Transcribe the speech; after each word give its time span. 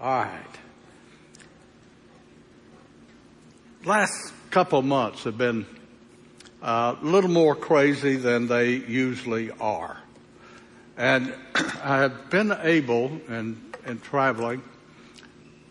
All 0.00 0.08
right. 0.08 0.40
Last 3.84 4.32
couple 4.50 4.80
months 4.80 5.24
have 5.24 5.36
been 5.36 5.66
a 6.62 6.96
little 7.02 7.28
more 7.28 7.54
crazy 7.54 8.16
than 8.16 8.46
they 8.46 8.76
usually 8.76 9.50
are. 9.60 9.98
And 10.96 11.34
I 11.54 11.98
have 11.98 12.30
been 12.30 12.50
able, 12.62 13.20
in, 13.28 13.60
in 13.84 14.00
traveling, 14.00 14.62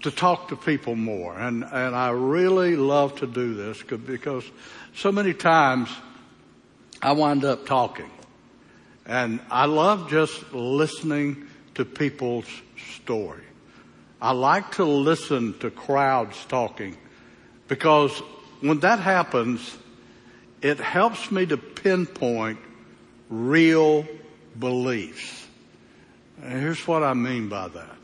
to 0.03 0.11
talk 0.11 0.49
to 0.49 0.55
people 0.55 0.95
more. 0.95 1.35
And, 1.35 1.63
and 1.63 1.95
I 1.95 2.11
really 2.11 2.75
love 2.75 3.15
to 3.21 3.27
do 3.27 3.55
this 3.55 3.81
because 3.81 4.43
so 4.93 5.11
many 5.11 5.33
times 5.33 5.89
I 7.01 7.13
wind 7.13 7.45
up 7.45 7.65
talking. 7.65 8.11
And 9.07 9.39
I 9.49 9.65
love 9.65 10.07
just 10.11 10.53
listening 10.53 11.47
to 11.73 11.83
people's 11.83 12.45
story. 12.95 13.41
I 14.21 14.31
like 14.31 14.73
to 14.75 14.83
listen 14.83 15.57
to 15.59 15.71
crowds 15.71 16.43
talking 16.45 16.97
because 17.67 18.17
when 18.59 18.79
that 18.79 18.99
happens, 18.99 19.77
it 20.61 20.77
helps 20.77 21.31
me 21.31 21.45
to 21.45 21.57
pinpoint 21.57 22.59
real 23.29 24.05
beliefs. 24.57 25.47
And 26.41 26.59
here's 26.59 26.85
what 26.85 27.03
I 27.03 27.13
mean 27.13 27.47
by 27.47 27.69
that. 27.69 27.97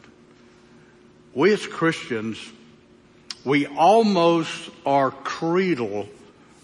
We 1.34 1.52
as 1.52 1.68
Christians, 1.68 2.40
we 3.44 3.68
almost 3.68 4.70
are 4.86 5.12
creedal 5.12 6.08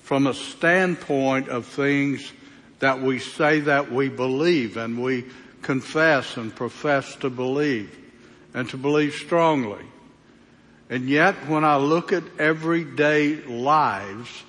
from 0.04 0.28
a 0.28 0.34
standpoint 0.34 1.50
of 1.50 1.66
things 1.66 2.32
that 2.80 3.02
we 3.02 3.20
say 3.20 3.60
that 3.62 3.92
we 3.92 4.08
believe 4.08 4.78
and 4.78 5.04
we 5.04 5.26
confess 5.62 6.38
and 6.38 6.56
profess 6.56 7.16
to 7.18 7.30
believe 7.30 7.98
and 8.54 8.70
to 8.70 8.78
believe 8.78 9.14
strongly. 9.14 9.86
And 10.90 11.08
yet 11.08 11.48
when 11.48 11.64
I 11.64 11.78
look 11.78 12.12
at 12.12 12.24
everyday 12.38 13.36
lives, 13.36 14.44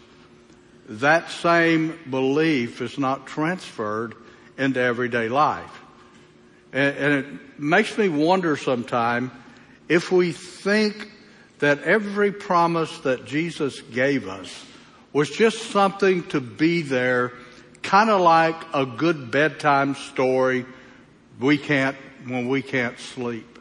that 0.88 1.30
same 1.30 1.98
belief 2.10 2.80
is 2.80 2.98
not 2.98 3.26
transferred 3.26 4.14
into 4.58 4.80
everyday 4.80 5.28
life. 5.28 5.80
And, 6.72 6.96
and 6.96 7.14
it 7.14 7.60
makes 7.60 7.96
me 7.96 8.08
wonder 8.08 8.56
sometime 8.56 9.30
if 9.88 10.10
we 10.10 10.32
think 10.32 11.10
that 11.60 11.82
every 11.82 12.32
promise 12.32 12.98
that 13.00 13.24
Jesus 13.24 13.80
gave 13.80 14.26
us 14.26 14.66
was 15.12 15.30
just 15.30 15.70
something 15.70 16.24
to 16.28 16.40
be 16.40 16.82
there, 16.82 17.32
kind 17.82 18.10
of 18.10 18.20
like 18.20 18.56
a 18.74 18.84
good 18.84 19.30
bedtime 19.30 19.94
story 19.94 20.66
we 21.38 21.58
can't, 21.58 21.96
when 22.26 22.48
we 22.48 22.62
can't 22.62 22.98
sleep. 22.98 23.51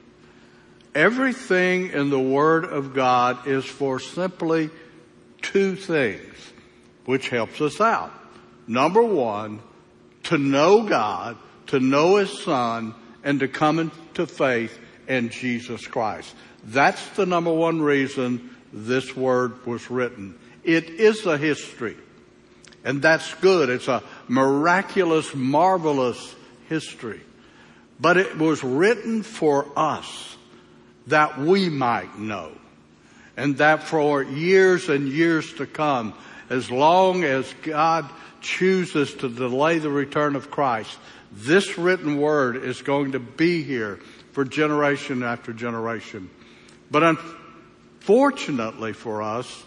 Everything 0.94 1.92
in 1.92 2.10
the 2.10 2.20
Word 2.20 2.66
of 2.66 2.94
God 2.94 3.48
is 3.48 3.66
for 3.66 4.00
simply 4.00 4.70
two 5.42 5.76
things, 5.76 6.36
which 7.06 7.30
helps 7.30 7.62
us 7.62 7.80
out. 7.80 8.12
Number 8.68 9.02
one, 9.02 9.62
to 10.24 10.38
know 10.38 10.84
God, 10.84 11.38
to 11.68 11.80
know 11.80 12.18
His 12.18 12.44
Son, 12.44 12.94
and 13.24 13.40
to 13.40 13.48
come 13.48 13.80
into 13.80 14.28
faith 14.28 14.78
in 15.08 15.30
Jesus 15.30 15.88
Christ. 15.88 16.36
That's 16.66 17.06
the 17.12 17.26
number 17.26 17.54
one 17.54 17.82
reason 17.82 18.56
this 18.74 19.16
Word 19.16 19.66
was 19.66 19.90
written. 19.90 20.38
It 20.64 20.90
is 20.90 21.26
a 21.26 21.38
history. 21.38 21.98
And 22.84 23.02
that's 23.02 23.34
good. 23.36 23.70
It's 23.70 23.88
a 23.88 24.04
miraculous, 24.28 25.34
marvelous 25.36 26.36
history. 26.68 27.22
But 28.00 28.18
it 28.18 28.38
was 28.38 28.64
written 28.64 29.24
for 29.24 29.68
us 29.76 30.38
that 31.08 31.40
we 31.40 31.70
might 31.70 32.18
know. 32.18 32.52
And 33.38 33.58
that 33.58 33.84
for 33.84 34.24
years 34.24 34.90
and 34.90 35.08
years 35.08 35.54
to 35.54 35.66
come, 35.66 36.14
as 36.50 36.70
long 36.70 37.24
as 37.24 37.52
God 37.64 38.10
chooses 38.42 39.14
to 39.16 39.30
delay 39.30 39.80
the 39.80 39.90
return 39.90 40.36
of 40.36 40.52
Christ, 40.52 40.98
this 41.32 41.78
written 41.78 42.18
word 42.18 42.58
is 42.58 42.82
going 42.82 43.14
to 43.14 43.20
be 43.20 43.64
here 43.64 44.00
for 44.34 44.44
generation 44.44 45.24
after 45.24 45.54
generation. 45.54 46.30
But 46.90 47.18
unfortunately 48.04 48.94
for 48.94 49.22
us, 49.22 49.64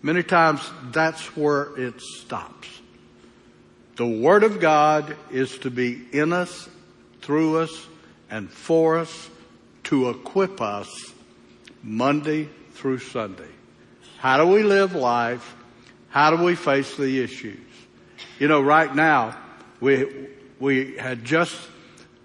many 0.00 0.22
times 0.22 0.68
that's 0.92 1.36
where 1.36 1.76
it 1.76 2.00
stops. 2.00 2.68
The 3.96 4.06
Word 4.06 4.42
of 4.42 4.60
God 4.60 5.16
is 5.30 5.58
to 5.58 5.70
be 5.70 6.00
in 6.12 6.32
us, 6.32 6.68
through 7.20 7.58
us, 7.58 7.86
and 8.30 8.50
for 8.50 8.98
us 8.98 9.28
to 9.92 10.08
equip 10.08 10.62
us 10.62 11.12
Monday 11.82 12.48
through 12.70 12.98
Sunday. 12.98 13.50
How 14.16 14.42
do 14.42 14.50
we 14.50 14.62
live 14.62 14.94
life? 14.94 15.54
How 16.08 16.34
do 16.34 16.42
we 16.42 16.54
face 16.54 16.96
the 16.96 17.22
issues? 17.22 17.60
You 18.38 18.48
know, 18.48 18.62
right 18.62 18.94
now, 18.94 19.36
we, 19.80 20.28
we 20.58 20.96
had 20.96 21.26
just 21.26 21.54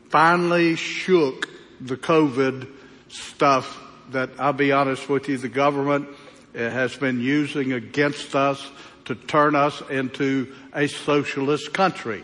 finally 0.07 0.77
shook 0.77 1.49
the 1.81 1.97
COVID 1.97 2.69
stuff 3.09 3.77
that 4.11 4.29
I'll 4.39 4.53
be 4.53 4.71
honest 4.71 5.09
with 5.09 5.27
you, 5.27 5.37
the 5.37 5.49
government 5.49 6.07
eh, 6.55 6.69
has 6.69 6.95
been 6.95 7.19
using 7.19 7.73
against 7.73 8.33
us 8.33 8.65
to 9.03 9.15
turn 9.15 9.55
us 9.55 9.83
into 9.89 10.55
a 10.73 10.87
socialist 10.87 11.73
country. 11.73 12.23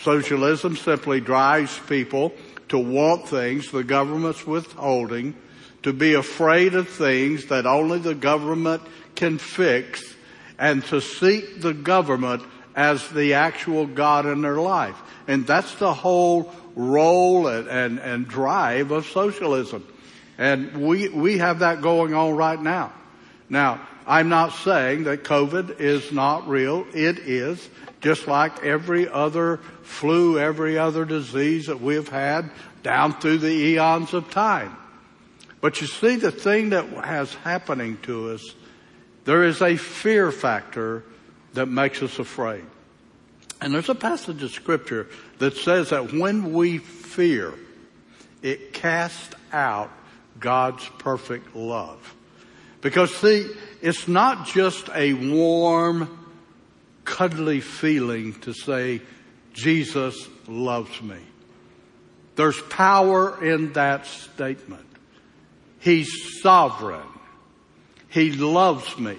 Socialism 0.00 0.74
simply 0.74 1.20
drives 1.20 1.78
people 1.80 2.32
to 2.68 2.78
want 2.78 3.28
things 3.28 3.70
the 3.70 3.84
government's 3.84 4.46
withholding, 4.46 5.34
to 5.82 5.92
be 5.92 6.14
afraid 6.14 6.74
of 6.74 6.88
things 6.88 7.46
that 7.46 7.66
only 7.66 7.98
the 7.98 8.14
government 8.14 8.82
can 9.14 9.38
fix, 9.38 10.14
and 10.58 10.84
to 10.84 11.00
seek 11.00 11.60
the 11.60 11.72
government 11.72 12.42
as 12.74 13.08
the 13.10 13.34
actual 13.34 13.86
God 13.86 14.26
in 14.26 14.42
their 14.42 14.56
life. 14.56 14.96
And 15.26 15.46
that's 15.46 15.74
the 15.76 15.92
whole 15.92 16.52
role 16.74 17.48
and, 17.48 17.68
and, 17.68 17.98
and 17.98 18.28
drive 18.28 18.90
of 18.90 19.06
socialism. 19.06 19.86
And 20.38 20.86
we, 20.86 21.08
we 21.08 21.38
have 21.38 21.60
that 21.60 21.82
going 21.82 22.14
on 22.14 22.36
right 22.36 22.60
now. 22.60 22.92
Now, 23.48 23.80
I'm 24.06 24.28
not 24.28 24.52
saying 24.52 25.04
that 25.04 25.24
COVID 25.24 25.80
is 25.80 26.12
not 26.12 26.48
real. 26.48 26.86
It 26.94 27.18
is 27.18 27.68
just 28.00 28.26
like 28.26 28.64
every 28.64 29.08
other 29.08 29.58
flu, 29.82 30.38
every 30.38 30.78
other 30.78 31.04
disease 31.04 31.66
that 31.66 31.80
we've 31.80 32.08
had 32.08 32.50
down 32.82 33.18
through 33.20 33.38
the 33.38 33.52
eons 33.52 34.14
of 34.14 34.30
time. 34.30 34.76
But 35.60 35.80
you 35.80 35.86
see 35.86 36.16
the 36.16 36.30
thing 36.30 36.70
that 36.70 36.86
has 37.04 37.34
happening 37.34 37.98
to 38.02 38.30
us, 38.30 38.54
there 39.24 39.44
is 39.44 39.60
a 39.60 39.76
fear 39.76 40.30
factor 40.30 41.04
that 41.54 41.66
makes 41.66 42.02
us 42.02 42.18
afraid. 42.18 42.64
And 43.60 43.74
there's 43.74 43.88
a 43.88 43.94
passage 43.94 44.42
of 44.42 44.52
scripture 44.52 45.08
that 45.38 45.56
says 45.56 45.90
that 45.90 46.12
when 46.12 46.52
we 46.52 46.78
fear, 46.78 47.54
it 48.42 48.72
casts 48.72 49.34
out 49.52 49.90
God's 50.38 50.88
perfect 50.98 51.56
love. 51.56 52.14
Because 52.80 53.14
see, 53.16 53.48
it's 53.82 54.08
not 54.08 54.46
just 54.46 54.88
a 54.94 55.12
warm, 55.12 56.26
cuddly 57.04 57.60
feeling 57.60 58.34
to 58.40 58.52
say, 58.52 59.00
Jesus 59.52 60.28
loves 60.46 61.02
me. 61.02 61.18
There's 62.36 62.60
power 62.62 63.44
in 63.44 63.72
that 63.72 64.06
statement. 64.06 64.86
He's 65.80 66.40
sovereign. 66.40 67.00
He 68.08 68.32
loves 68.32 68.96
me. 68.98 69.16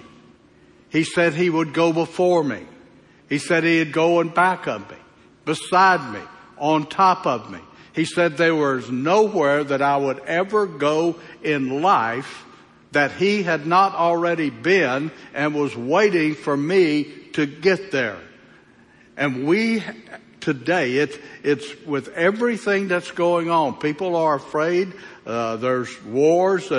He 0.88 1.04
said 1.04 1.34
he 1.34 1.50
would 1.50 1.74
go 1.74 1.92
before 1.92 2.42
me. 2.42 2.66
He 3.28 3.38
said 3.38 3.62
he'd 3.62 3.92
go 3.92 4.20
in 4.20 4.28
back 4.28 4.66
of 4.66 4.90
me, 4.90 4.96
beside 5.44 6.12
me, 6.12 6.20
on 6.58 6.86
top 6.86 7.26
of 7.26 7.50
me. 7.50 7.60
He 7.94 8.04
said 8.04 8.36
there 8.36 8.54
was 8.54 8.90
nowhere 8.90 9.62
that 9.64 9.82
I 9.82 9.96
would 9.96 10.20
ever 10.20 10.66
go 10.66 11.16
in 11.42 11.82
life 11.82 12.44
that 12.92 13.12
he 13.12 13.42
had 13.42 13.66
not 13.66 13.94
already 13.94 14.50
been 14.50 15.10
and 15.34 15.54
was 15.54 15.76
waiting 15.76 16.34
for 16.34 16.56
me 16.56 17.04
to 17.32 17.46
get 17.46 17.90
there. 17.90 18.18
And 19.16 19.46
we 19.46 19.82
today, 20.40 20.96
it's, 20.96 21.16
it's 21.42 21.84
with 21.84 22.08
everything 22.08 22.88
that's 22.88 23.10
going 23.10 23.50
on. 23.50 23.78
People 23.78 24.16
are 24.16 24.36
afraid. 24.36 24.92
Uh, 25.26 25.56
there's 25.56 26.02
wars 26.04 26.70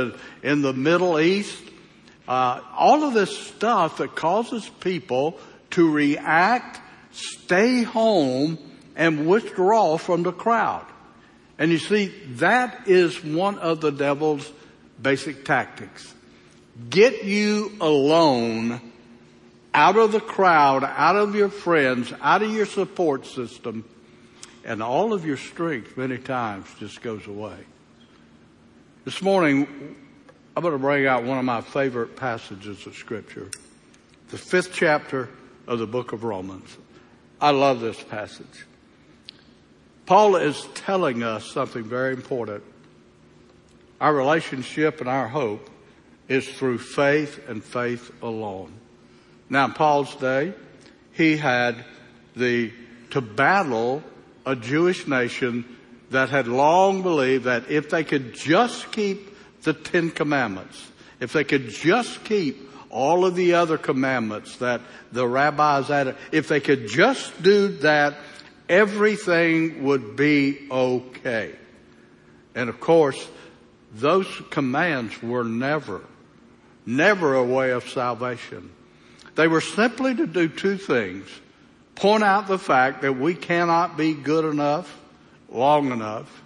in 0.44 0.62
the 0.62 0.74
Middle 0.74 1.19
East. 1.19 1.62
Uh, 2.28 2.62
all 2.75 3.04
of 3.04 3.14
this 3.14 3.36
stuff 3.38 3.98
that 3.98 4.16
causes 4.16 4.68
people 4.80 5.38
to 5.72 5.92
react, 5.92 6.80
stay 7.12 7.84
home, 7.84 8.57
and 8.96 9.28
withdraw 9.28 9.98
from 9.98 10.24
the 10.24 10.31
crowd. 10.31 10.86
And 11.57 11.72
you 11.72 11.78
see, 11.78 12.07
that 12.36 12.88
is 12.88 13.24
one 13.24 13.60
of 13.60 13.81
the 13.81 13.92
devil's 13.92 14.52
basic 15.01 15.45
tactics. 15.45 16.13
Get 16.89 17.24
you 17.24 17.71
alone 17.81 18.81
out 19.74 19.98
of 19.98 20.12
the 20.12 20.19
crowd, 20.19 20.83
out 20.83 21.15
of 21.15 21.36
your 21.36 21.50
friends, 21.50 22.13
out 22.21 22.44
of 22.44 22.51
your 22.51 22.65
support 22.65 23.25
system, 23.25 23.86
and 24.63 24.83
all 24.83 25.13
of 25.13 25.25
your 25.25 25.38
strength 25.38 25.98
many 25.98 26.18
times 26.18 26.68
just 26.80 27.01
goes 27.01 27.25
away. 27.27 27.57
This 29.06 29.21
morning, 29.21 29.95
I'm 30.56 30.62
going 30.62 30.74
to 30.74 30.80
bring 30.80 31.07
out 31.07 31.24
one 31.24 31.38
of 31.38 31.45
my 31.45 31.62
favorite 31.62 32.15
passages 32.15 32.86
of 32.86 32.95
scripture. 32.95 33.50
The 34.30 34.38
fifth 34.38 34.74
chapter 34.74 35.30
of 35.68 35.80
the 35.80 35.88
book 35.88 36.13
of 36.13 36.24
Romans. 36.24 36.77
I 37.39 37.51
love 37.51 37.80
this 37.80 38.01
passage. 38.04 38.65
Paul 40.06 40.36
is 40.36 40.62
telling 40.75 41.24
us 41.24 41.45
something 41.45 41.83
very 41.83 42.13
important. 42.13 42.63
Our 44.01 44.15
relationship 44.15 45.00
and 45.00 45.07
our 45.07 45.27
hope 45.27 45.69
is 46.27 46.50
through 46.50 46.80
faith 46.80 47.48
and 47.48 47.63
faith 47.63 48.12
alone. 48.24 48.74
Now 49.48 49.65
in 49.65 49.74
Paul's 49.74 50.15
day, 50.15 50.56
he 51.12 51.38
had 51.38 51.86
the, 52.36 52.71
to 53.12 53.21
battle 53.21 54.01
a 54.44 54.56
Jewish 54.56 55.06
nation 55.06 55.77
that 56.09 56.30
had 56.30 56.48
long 56.48 57.03
believed 57.03 57.44
that 57.44 57.69
if 57.69 57.92
they 57.92 58.03
could 58.03 58.33
just 58.33 58.92
keep 58.92 59.38
the 59.62 59.74
Ten 59.74 60.09
Commandments, 60.09 60.89
if 61.19 61.31
they 61.31 61.44
could 61.44 61.69
just 61.69 62.24
keep 62.24 62.71
all 62.89 63.24
of 63.24 63.36
the 63.36 63.54
other 63.54 63.77
commandments 63.77 64.57
that 64.57 64.81
the 65.12 65.27
rabbis 65.27 65.92
added, 65.92 66.15
if 66.31 66.47
they 66.47 66.59
could 66.59 66.88
just 66.88 67.44
do 67.44 67.68
that, 67.77 68.18
everything 68.68 69.83
would 69.83 70.15
be 70.15 70.68
okay. 70.71 71.54
And 72.56 72.68
of 72.68 72.80
course, 72.80 73.30
those 73.94 74.28
commands 74.50 75.22
were 75.22 75.44
never, 75.44 76.02
never 76.86 77.36
a 77.36 77.44
way 77.44 77.72
of 77.72 77.90
salvation. 77.90 78.72
They 79.36 79.48
were 79.48 79.62
simply 79.62 80.16
to 80.16 80.28
do 80.28 80.48
two 80.48 80.78
things. 80.78 81.28
Point 81.96 82.24
out 82.24 82.48
the 82.48 82.58
fact 82.58 83.02
that 83.02 83.14
we 83.14 83.36
cannot 83.36 83.98
be 83.98 84.14
good 84.14 84.46
enough, 84.46 85.00
long 85.50 85.92
enough, 85.92 86.42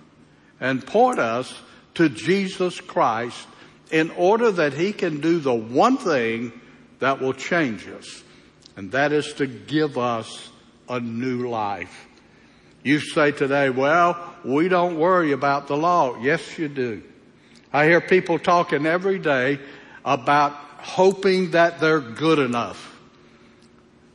and 0.60 0.86
point 0.86 1.20
us 1.20 1.54
to 1.96 2.10
Jesus 2.10 2.82
Christ 2.82 3.48
in 3.92 4.12
order 4.12 4.52
that 4.52 4.74
He 4.74 4.92
can 4.92 5.22
do 5.22 5.40
the 5.40 5.54
one 5.54 5.98
thing 5.98 6.52
that 7.00 7.22
will 7.22 7.34
change 7.34 7.88
us. 7.88 8.24
And 8.76 8.92
that 8.92 9.14
is 9.14 9.34
to 9.34 9.48
give 9.48 9.98
us 9.98 10.50
a 10.90 11.00
new 11.00 11.48
life. 11.48 12.08
You 12.84 13.00
say 13.00 13.32
today, 13.32 13.70
well, 13.70 14.36
we 14.44 14.68
don't 14.68 15.00
worry 15.00 15.32
about 15.32 15.68
the 15.68 15.78
law. 15.78 16.20
Yes, 16.22 16.58
you 16.58 16.68
do. 16.68 17.04
I 17.76 17.88
hear 17.88 18.00
people 18.00 18.40
talking 18.40 18.86
every 18.86 19.20
day 19.20 19.60
about 20.06 20.54
hoping 20.78 21.52
that 21.52 21.82
they're 21.82 22.00
good 22.00 22.40
enough. 22.40 22.98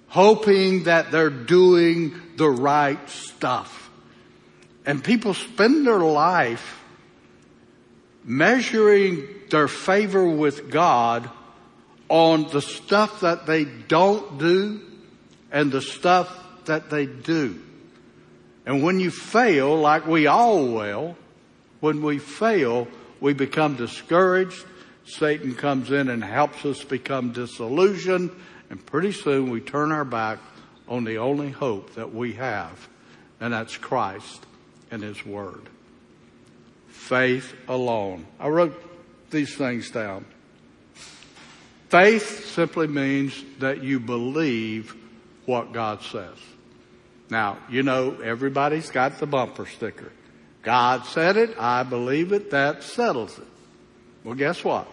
Hoping 0.08 0.84
that 0.84 1.10
they're 1.10 1.28
doing 1.28 2.18
the 2.36 2.48
right 2.48 3.10
stuff. 3.10 3.90
And 4.86 5.04
people 5.04 5.34
spend 5.34 5.86
their 5.86 5.98
life 5.98 6.82
measuring 8.24 9.28
their 9.50 9.68
favor 9.68 10.26
with 10.26 10.70
God 10.70 11.28
on 12.08 12.48
the 12.48 12.62
stuff 12.62 13.20
that 13.20 13.44
they 13.44 13.66
don't 13.66 14.38
do 14.38 14.80
and 15.52 15.70
the 15.70 15.82
stuff 15.82 16.34
that 16.64 16.88
they 16.88 17.04
do. 17.04 17.60
And 18.64 18.82
when 18.82 19.00
you 19.00 19.10
fail, 19.10 19.76
like 19.76 20.06
we 20.06 20.28
all 20.28 20.66
will, 20.66 21.14
when 21.80 22.00
we 22.00 22.18
fail, 22.18 22.88
we 23.20 23.32
become 23.32 23.76
discouraged. 23.76 24.64
Satan 25.04 25.54
comes 25.54 25.90
in 25.90 26.08
and 26.08 26.22
helps 26.22 26.64
us 26.64 26.84
become 26.84 27.32
disillusioned. 27.32 28.30
And 28.70 28.84
pretty 28.84 29.12
soon 29.12 29.50
we 29.50 29.60
turn 29.60 29.92
our 29.92 30.04
back 30.04 30.38
on 30.88 31.04
the 31.04 31.18
only 31.18 31.50
hope 31.50 31.94
that 31.94 32.14
we 32.14 32.34
have. 32.34 32.88
And 33.40 33.52
that's 33.52 33.76
Christ 33.76 34.44
and 34.90 35.02
His 35.02 35.24
Word 35.24 35.68
faith 37.10 37.56
alone. 37.66 38.24
I 38.38 38.46
wrote 38.46 38.80
these 39.32 39.56
things 39.56 39.90
down. 39.90 40.24
Faith 41.88 42.46
simply 42.46 42.86
means 42.86 43.34
that 43.58 43.82
you 43.82 43.98
believe 43.98 44.94
what 45.44 45.72
God 45.72 46.02
says. 46.02 46.36
Now, 47.28 47.58
you 47.68 47.82
know, 47.82 48.20
everybody's 48.22 48.90
got 48.90 49.18
the 49.18 49.26
bumper 49.26 49.66
sticker. 49.66 50.12
God 50.62 51.06
said 51.06 51.36
it, 51.36 51.56
I 51.58 51.82
believe 51.82 52.32
it, 52.32 52.50
that 52.50 52.82
settles 52.82 53.38
it. 53.38 53.46
Well, 54.24 54.34
guess 54.34 54.62
what? 54.62 54.86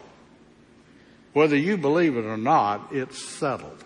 Whether 1.34 1.58
you 1.58 1.78
believe 1.78 2.18
it 2.18 2.26
or 2.26 2.38
not, 2.38 2.90
it's 2.92 3.22
settled. 3.22 3.84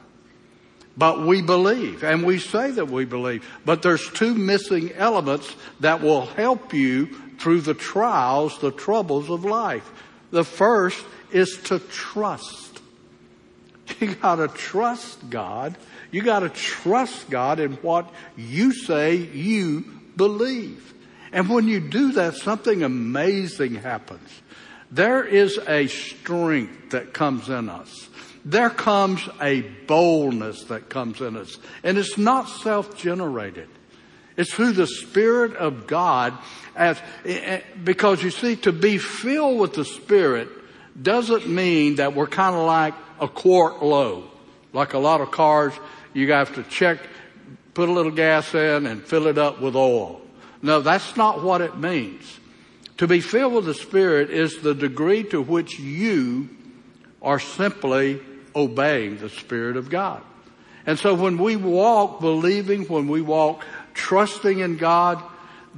But 0.96 1.26
we 1.26 1.42
believe, 1.42 2.04
and 2.04 2.24
we 2.24 2.38
say 2.38 2.72
that 2.72 2.90
we 2.90 3.06
believe. 3.06 3.48
But 3.66 3.82
there's 3.82 4.10
two 4.12 4.36
missing 4.36 4.92
elements 4.94 5.56
that 5.80 6.02
will 6.02 6.26
help 6.26 6.74
you 6.74 7.08
through 7.40 7.62
the 7.62 7.74
trials, 7.74 8.60
the 8.60 8.72
troubles 8.72 9.30
of 9.30 9.46
life. 9.46 9.90
The 10.32 10.44
first 10.44 11.04
is 11.32 11.58
to 11.66 11.80
trust. 11.80 12.70
You 14.00 14.16
gotta 14.16 14.48
trust 14.48 15.30
God. 15.30 15.78
You 16.12 16.22
gotta 16.22 16.50
trust 16.50 17.30
God 17.30 17.60
in 17.60 17.74
what 17.74 18.10
you 18.38 18.74
say 18.74 19.16
you 19.16 19.82
believe. 20.16 20.94
And 21.32 21.50
when 21.50 21.68
you 21.68 21.80
do 21.80 22.12
that, 22.14 22.36
something 22.36 22.84
amazing 22.84 23.76
happens. 23.76 24.30
There 24.92 25.24
is 25.24 25.58
a 25.68 25.88
strength 25.88 26.92
that 26.92 27.14
comes 27.14 27.48
in 27.48 27.70
us. 27.70 28.10
There 28.44 28.70
comes 28.70 29.28
a 29.40 29.62
boldness 29.62 30.66
that 30.66 30.90
comes 30.90 31.22
in 31.22 31.38
us. 31.38 31.58
And 31.84 31.98
it's 31.98 32.18
not 32.18 32.50
self-generated. 32.50 33.70
It's 34.36 34.54
through 34.54 34.74
the 34.74 34.88
Spirit 34.88 35.56
of 35.56 35.88
God 35.88 36.34
as, 36.76 36.98
eh, 37.26 37.40
eh, 37.44 37.62
because 37.84 38.24
you 38.24 38.32
see, 38.32 38.56
to 38.58 38.72
be 38.72 38.98
filled 38.98 39.60
with 39.60 39.74
the 39.74 39.86
Spirit 39.86 40.50
doesn't 41.02 41.48
mean 41.48 41.96
that 41.96 42.16
we're 42.16 42.28
kind 42.28 42.56
of 42.56 42.66
like 42.66 42.94
a 43.20 43.28
quart 43.28 43.84
low. 43.84 44.24
Like 44.74 44.94
a 44.94 45.00
lot 45.00 45.22
of 45.22 45.32
cars, 45.32 45.74
you 46.14 46.32
have 46.32 46.56
to 46.56 46.64
check, 46.64 47.00
put 47.74 47.88
a 47.88 47.92
little 47.92 48.12
gas 48.12 48.54
in 48.54 48.86
and 48.88 49.04
fill 49.04 49.28
it 49.28 49.38
up 49.38 49.62
with 49.62 49.76
oil. 49.76 50.22
No, 50.62 50.82
that's 50.82 51.18
not 51.18 51.44
what 51.44 51.62
it 51.62 51.78
means. 51.78 52.40
To 52.98 53.08
be 53.08 53.20
filled 53.20 53.54
with 53.54 53.66
the 53.66 53.74
Spirit 53.74 54.30
is 54.30 54.62
the 54.62 54.76
degree 54.76 55.24
to 55.26 55.42
which 55.42 55.80
you 55.80 56.50
are 57.22 57.40
simply 57.40 58.22
obeying 58.56 59.18
the 59.18 59.30
Spirit 59.30 59.78
of 59.78 59.90
God. 59.90 60.22
And 60.86 61.00
so 61.00 61.14
when 61.14 61.38
we 61.38 61.56
walk 61.56 62.20
believing, 62.20 62.86
when 62.86 63.08
we 63.08 63.22
walk 63.22 63.64
trusting 63.94 64.60
in 64.60 64.78
God, 64.78 65.22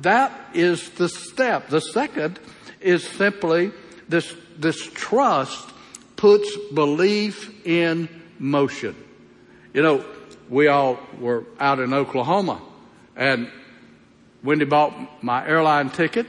that 0.01 0.31
is 0.53 0.89
the 0.91 1.09
step. 1.09 1.69
The 1.69 1.81
second 1.81 2.39
is 2.81 3.07
simply 3.07 3.71
this, 4.09 4.35
this 4.57 4.81
trust 4.93 5.69
puts 6.15 6.55
belief 6.73 7.65
in 7.65 8.09
motion. 8.39 8.95
You 9.73 9.81
know, 9.81 10.05
we 10.49 10.67
all 10.67 10.99
were 11.19 11.45
out 11.59 11.79
in 11.79 11.93
Oklahoma 11.93 12.61
and 13.15 13.49
Wendy 14.43 14.65
bought 14.65 15.23
my 15.23 15.47
airline 15.47 15.89
ticket 15.89 16.27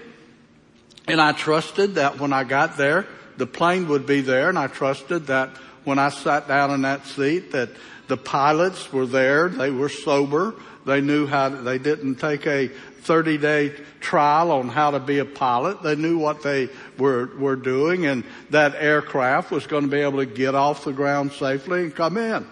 and 1.06 1.20
I 1.20 1.32
trusted 1.32 1.96
that 1.96 2.20
when 2.20 2.32
I 2.32 2.44
got 2.44 2.76
there, 2.76 3.06
the 3.36 3.46
plane 3.46 3.88
would 3.88 4.06
be 4.06 4.20
there 4.20 4.48
and 4.48 4.58
I 4.58 4.68
trusted 4.68 5.26
that 5.26 5.50
when 5.82 5.98
I 5.98 6.08
sat 6.08 6.46
down 6.48 6.70
in 6.70 6.82
that 6.82 7.06
seat 7.06 7.50
that 7.52 7.70
the 8.06 8.16
pilots 8.16 8.92
were 8.92 9.06
there, 9.06 9.48
they 9.48 9.70
were 9.70 9.88
sober, 9.88 10.54
they 10.86 11.00
knew 11.00 11.26
how, 11.26 11.48
to, 11.48 11.56
they 11.56 11.78
didn't 11.78 12.16
take 12.16 12.46
a 12.46 12.68
30 12.68 13.38
day 13.38 13.74
trial 14.00 14.52
on 14.52 14.68
how 14.68 14.92
to 14.92 15.00
be 15.00 15.18
a 15.18 15.24
pilot. 15.24 15.82
They 15.82 15.96
knew 15.96 16.16
what 16.18 16.42
they 16.42 16.68
were, 16.96 17.30
were 17.36 17.56
doing 17.56 18.06
and 18.06 18.24
that 18.50 18.76
aircraft 18.76 19.50
was 19.50 19.66
going 19.66 19.84
to 19.84 19.90
be 19.90 20.00
able 20.00 20.20
to 20.20 20.26
get 20.26 20.54
off 20.54 20.84
the 20.84 20.92
ground 20.92 21.32
safely 21.32 21.82
and 21.82 21.94
come 21.94 22.16
in. 22.16 22.46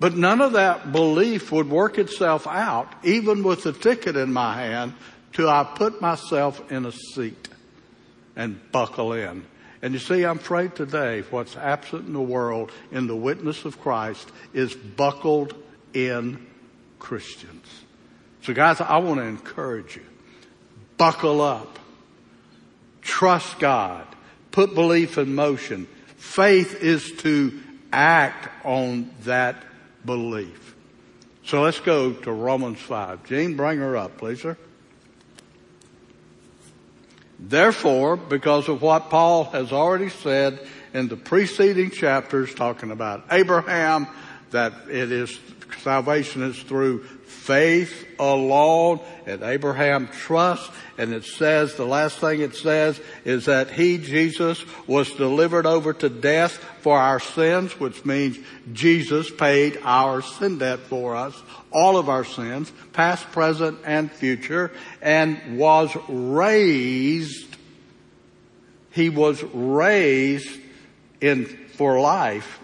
But 0.00 0.16
none 0.16 0.40
of 0.40 0.52
that 0.52 0.92
belief 0.92 1.50
would 1.50 1.68
work 1.68 1.98
itself 1.98 2.46
out, 2.46 2.92
even 3.02 3.42
with 3.42 3.64
the 3.64 3.72
ticket 3.72 4.16
in 4.16 4.32
my 4.32 4.54
hand, 4.54 4.94
till 5.32 5.48
I 5.48 5.64
put 5.64 6.00
myself 6.00 6.70
in 6.70 6.86
a 6.86 6.92
seat 6.92 7.48
and 8.36 8.60
buckle 8.70 9.12
in. 9.12 9.44
And 9.82 9.92
you 9.94 10.00
see, 10.00 10.24
I'm 10.24 10.38
afraid 10.38 10.74
today 10.74 11.22
what's 11.30 11.56
absent 11.56 12.06
in 12.06 12.12
the 12.12 12.20
world 12.20 12.72
in 12.90 13.06
the 13.06 13.16
witness 13.16 13.64
of 13.64 13.80
Christ 13.80 14.30
is 14.52 14.74
buckled 14.74 15.54
in 15.94 16.46
Christians. 16.98 17.66
So 18.42 18.54
guys, 18.54 18.80
I 18.80 18.98
want 18.98 19.20
to 19.20 19.26
encourage 19.26 19.96
you. 19.96 20.04
Buckle 20.96 21.40
up. 21.40 21.78
Trust 23.02 23.58
God. 23.58 24.06
Put 24.50 24.74
belief 24.74 25.18
in 25.18 25.34
motion. 25.34 25.86
Faith 26.16 26.82
is 26.82 27.12
to 27.18 27.60
act 27.92 28.48
on 28.64 29.10
that 29.22 29.56
belief. 30.08 30.74
So 31.44 31.60
let's 31.60 31.80
go 31.80 32.12
to 32.12 32.32
Romans 32.32 32.80
5. 32.80 33.24
Jean, 33.26 33.56
bring 33.56 33.78
her 33.78 33.94
up, 33.94 34.16
please, 34.16 34.40
sir. 34.40 34.56
Therefore, 37.38 38.16
because 38.16 38.68
of 38.68 38.80
what 38.80 39.10
Paul 39.10 39.44
has 39.44 39.70
already 39.70 40.08
said 40.08 40.66
in 40.94 41.08
the 41.08 41.16
preceding 41.16 41.90
chapters 41.90 42.54
talking 42.54 42.90
about 42.90 43.26
Abraham, 43.30 44.08
that 44.50 44.72
it 44.88 45.12
is, 45.12 45.38
salvation 45.82 46.42
is 46.42 46.60
through 46.62 47.04
faith 47.04 48.06
alone 48.18 49.00
and 49.26 49.42
Abraham 49.42 50.08
trusts. 50.08 50.68
And 50.96 51.12
it 51.12 51.24
says, 51.24 51.74
the 51.74 51.86
last 51.86 52.18
thing 52.18 52.40
it 52.40 52.54
says 52.54 53.00
is 53.24 53.46
that 53.46 53.70
he, 53.70 53.98
Jesus, 53.98 54.64
was 54.86 55.10
delivered 55.12 55.64
over 55.64 55.92
to 55.92 56.08
death 56.08 56.52
for 56.80 56.98
our 56.98 57.20
sins, 57.20 57.78
which 57.78 58.04
means 58.04 58.38
Jesus 58.72 59.30
paid 59.30 59.78
our 59.82 60.22
sin 60.22 60.58
debt 60.58 60.80
for 60.80 61.14
us, 61.14 61.40
all 61.70 61.96
of 61.96 62.08
our 62.08 62.24
sins, 62.24 62.72
past, 62.92 63.30
present, 63.32 63.78
and 63.84 64.10
future, 64.10 64.72
and 65.00 65.58
was 65.58 65.96
raised. 66.08 67.56
He 68.90 69.10
was 69.10 69.42
raised 69.42 70.58
in, 71.20 71.46
for 71.74 72.00
life 72.00 72.60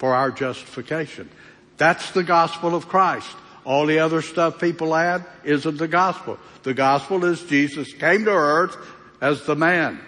for 0.00 0.14
our 0.14 0.30
justification. 0.30 1.28
That's 1.76 2.12
the 2.12 2.24
gospel 2.24 2.74
of 2.74 2.88
Christ. 2.88 3.36
All 3.66 3.84
the 3.84 3.98
other 3.98 4.22
stuff 4.22 4.58
people 4.58 4.94
add 4.94 5.26
isn't 5.44 5.76
the 5.76 5.88
gospel. 5.88 6.38
The 6.62 6.72
gospel 6.72 7.26
is 7.26 7.42
Jesus 7.42 7.92
came 7.92 8.24
to 8.24 8.30
earth 8.30 8.78
as 9.20 9.44
the 9.44 9.54
man. 9.54 10.00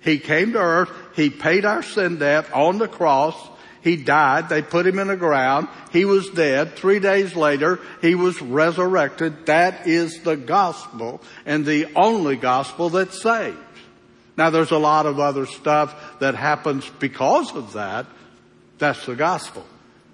He 0.00 0.18
came 0.18 0.52
to 0.54 0.58
earth. 0.58 0.90
He 1.14 1.30
paid 1.30 1.64
our 1.64 1.84
sin 1.84 2.18
debt 2.18 2.52
on 2.52 2.78
the 2.78 2.88
cross. 2.88 3.36
He 3.82 3.96
died. 3.96 4.48
They 4.48 4.62
put 4.62 4.84
him 4.84 4.98
in 4.98 5.06
the 5.06 5.16
ground. 5.16 5.68
He 5.92 6.04
was 6.04 6.28
dead. 6.30 6.74
Three 6.74 6.98
days 6.98 7.36
later, 7.36 7.78
he 8.02 8.16
was 8.16 8.42
resurrected. 8.42 9.46
That 9.46 9.86
is 9.86 10.22
the 10.22 10.36
gospel 10.36 11.20
and 11.44 11.64
the 11.64 11.86
only 11.94 12.34
gospel 12.34 12.90
that 12.90 13.12
saves. 13.12 13.56
Now 14.36 14.50
there's 14.50 14.72
a 14.72 14.78
lot 14.78 15.06
of 15.06 15.20
other 15.20 15.46
stuff 15.46 16.18
that 16.18 16.34
happens 16.34 16.90
because 16.98 17.54
of 17.54 17.74
that. 17.74 18.06
That's 18.78 19.04
the 19.06 19.16
gospel. 19.16 19.64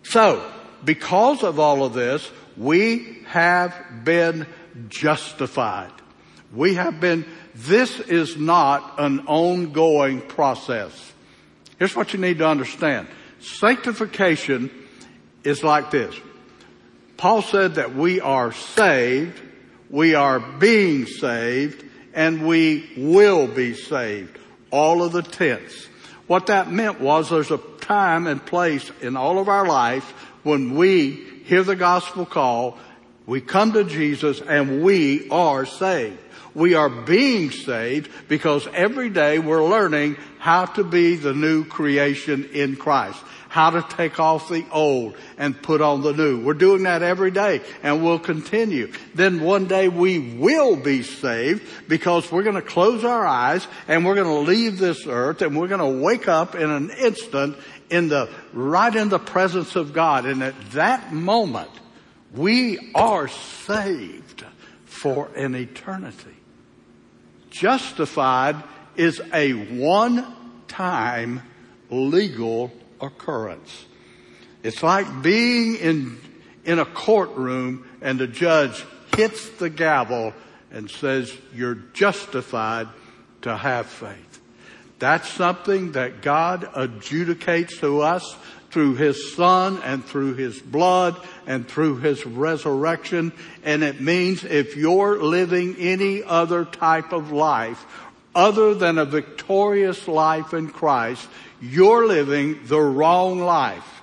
So, 0.02 0.50
because 0.84 1.42
of 1.42 1.58
all 1.58 1.84
of 1.84 1.94
this, 1.94 2.30
we 2.56 3.18
have 3.26 3.74
been 4.04 4.46
justified. 4.88 5.92
We 6.54 6.74
have 6.74 7.00
been, 7.00 7.24
this 7.54 7.98
is 8.00 8.36
not 8.36 8.94
an 8.98 9.20
ongoing 9.26 10.20
process. 10.20 11.12
Here's 11.78 11.96
what 11.96 12.12
you 12.12 12.18
need 12.18 12.38
to 12.38 12.46
understand. 12.46 13.08
Sanctification 13.40 14.70
is 15.44 15.64
like 15.64 15.90
this. 15.90 16.14
Paul 17.16 17.42
said 17.42 17.76
that 17.76 17.94
we 17.94 18.20
are 18.20 18.52
saved, 18.52 19.40
we 19.90 20.14
are 20.14 20.40
being 20.40 21.06
saved, 21.06 21.84
and 22.14 22.46
we 22.46 22.90
will 22.96 23.46
be 23.46 23.74
saved. 23.74 24.38
All 24.70 25.02
of 25.02 25.12
the 25.12 25.22
tense. 25.22 25.86
What 26.26 26.46
that 26.46 26.70
meant 26.70 27.00
was 27.00 27.30
there's 27.30 27.50
a 27.50 27.58
time 27.92 28.26
and 28.26 28.42
place 28.46 28.90
in 29.02 29.18
all 29.18 29.38
of 29.38 29.50
our 29.50 29.66
life 29.66 30.04
when 30.44 30.74
we 30.76 31.10
hear 31.44 31.62
the 31.62 31.76
gospel 31.76 32.24
call, 32.24 32.78
we 33.26 33.42
come 33.42 33.74
to 33.74 33.84
Jesus 33.84 34.40
and 34.40 34.82
we 34.82 35.28
are 35.28 35.66
saved. 35.66 36.18
We 36.54 36.72
are 36.72 36.88
being 36.88 37.50
saved 37.50 38.10
because 38.28 38.66
every 38.68 39.10
day 39.10 39.38
we're 39.38 39.64
learning 39.64 40.16
how 40.38 40.64
to 40.76 40.84
be 40.84 41.16
the 41.16 41.34
new 41.34 41.64
creation 41.66 42.48
in 42.54 42.76
Christ. 42.76 43.22
How 43.50 43.68
to 43.68 43.82
take 43.96 44.18
off 44.18 44.48
the 44.48 44.64
old 44.72 45.14
and 45.36 45.60
put 45.60 45.82
on 45.82 46.00
the 46.00 46.14
new. 46.14 46.42
We're 46.42 46.54
doing 46.54 46.84
that 46.84 47.02
every 47.02 47.30
day 47.30 47.60
and 47.82 48.02
we'll 48.02 48.18
continue. 48.18 48.90
Then 49.14 49.42
one 49.42 49.66
day 49.66 49.88
we 49.88 50.18
will 50.18 50.76
be 50.76 51.02
saved 51.02 51.62
because 51.86 52.32
we're 52.32 52.44
going 52.44 52.56
to 52.56 52.62
close 52.62 53.04
our 53.04 53.26
eyes 53.26 53.66
and 53.88 54.06
we're 54.06 54.14
going 54.14 54.44
to 54.46 54.50
leave 54.50 54.78
this 54.78 55.06
earth 55.06 55.42
and 55.42 55.54
we're 55.54 55.68
going 55.68 55.80
to 55.80 56.02
wake 56.02 56.28
up 56.28 56.54
in 56.54 56.70
an 56.70 56.88
instant 56.98 57.58
in 57.92 58.08
the, 58.08 58.28
right 58.54 58.94
in 58.96 59.10
the 59.10 59.18
presence 59.18 59.76
of 59.76 59.92
God. 59.92 60.24
And 60.24 60.42
at 60.42 60.58
that 60.72 61.12
moment, 61.12 61.70
we 62.34 62.90
are 62.94 63.28
saved 63.28 64.44
for 64.86 65.28
an 65.36 65.54
eternity. 65.54 66.36
Justified 67.50 68.56
is 68.96 69.20
a 69.32 69.52
one-time 69.52 71.42
legal 71.90 72.72
occurrence. 72.98 73.84
It's 74.62 74.82
like 74.82 75.22
being 75.22 75.76
in, 75.76 76.18
in 76.64 76.78
a 76.78 76.86
courtroom 76.86 77.86
and 78.00 78.18
the 78.18 78.26
judge 78.26 78.84
hits 79.14 79.50
the 79.50 79.68
gavel 79.68 80.32
and 80.70 80.90
says, 80.90 81.30
you're 81.54 81.74
justified 81.92 82.88
to 83.42 83.54
have 83.54 83.86
faith. 83.86 84.31
That's 85.02 85.28
something 85.30 85.92
that 85.92 86.22
God 86.22 86.62
adjudicates 86.62 87.80
to 87.80 88.02
us 88.02 88.36
through 88.70 88.94
His 88.94 89.34
Son 89.34 89.80
and 89.82 90.04
through 90.04 90.34
His 90.34 90.60
blood 90.60 91.20
and 91.44 91.66
through 91.66 91.96
His 91.96 92.24
resurrection. 92.24 93.32
And 93.64 93.82
it 93.82 94.00
means 94.00 94.44
if 94.44 94.76
you're 94.76 95.20
living 95.20 95.74
any 95.80 96.22
other 96.22 96.64
type 96.64 97.12
of 97.12 97.32
life 97.32 97.84
other 98.32 98.74
than 98.74 98.96
a 98.96 99.04
victorious 99.04 100.06
life 100.06 100.54
in 100.54 100.68
Christ, 100.68 101.28
you're 101.60 102.06
living 102.06 102.60
the 102.66 102.80
wrong 102.80 103.40
life. 103.40 104.02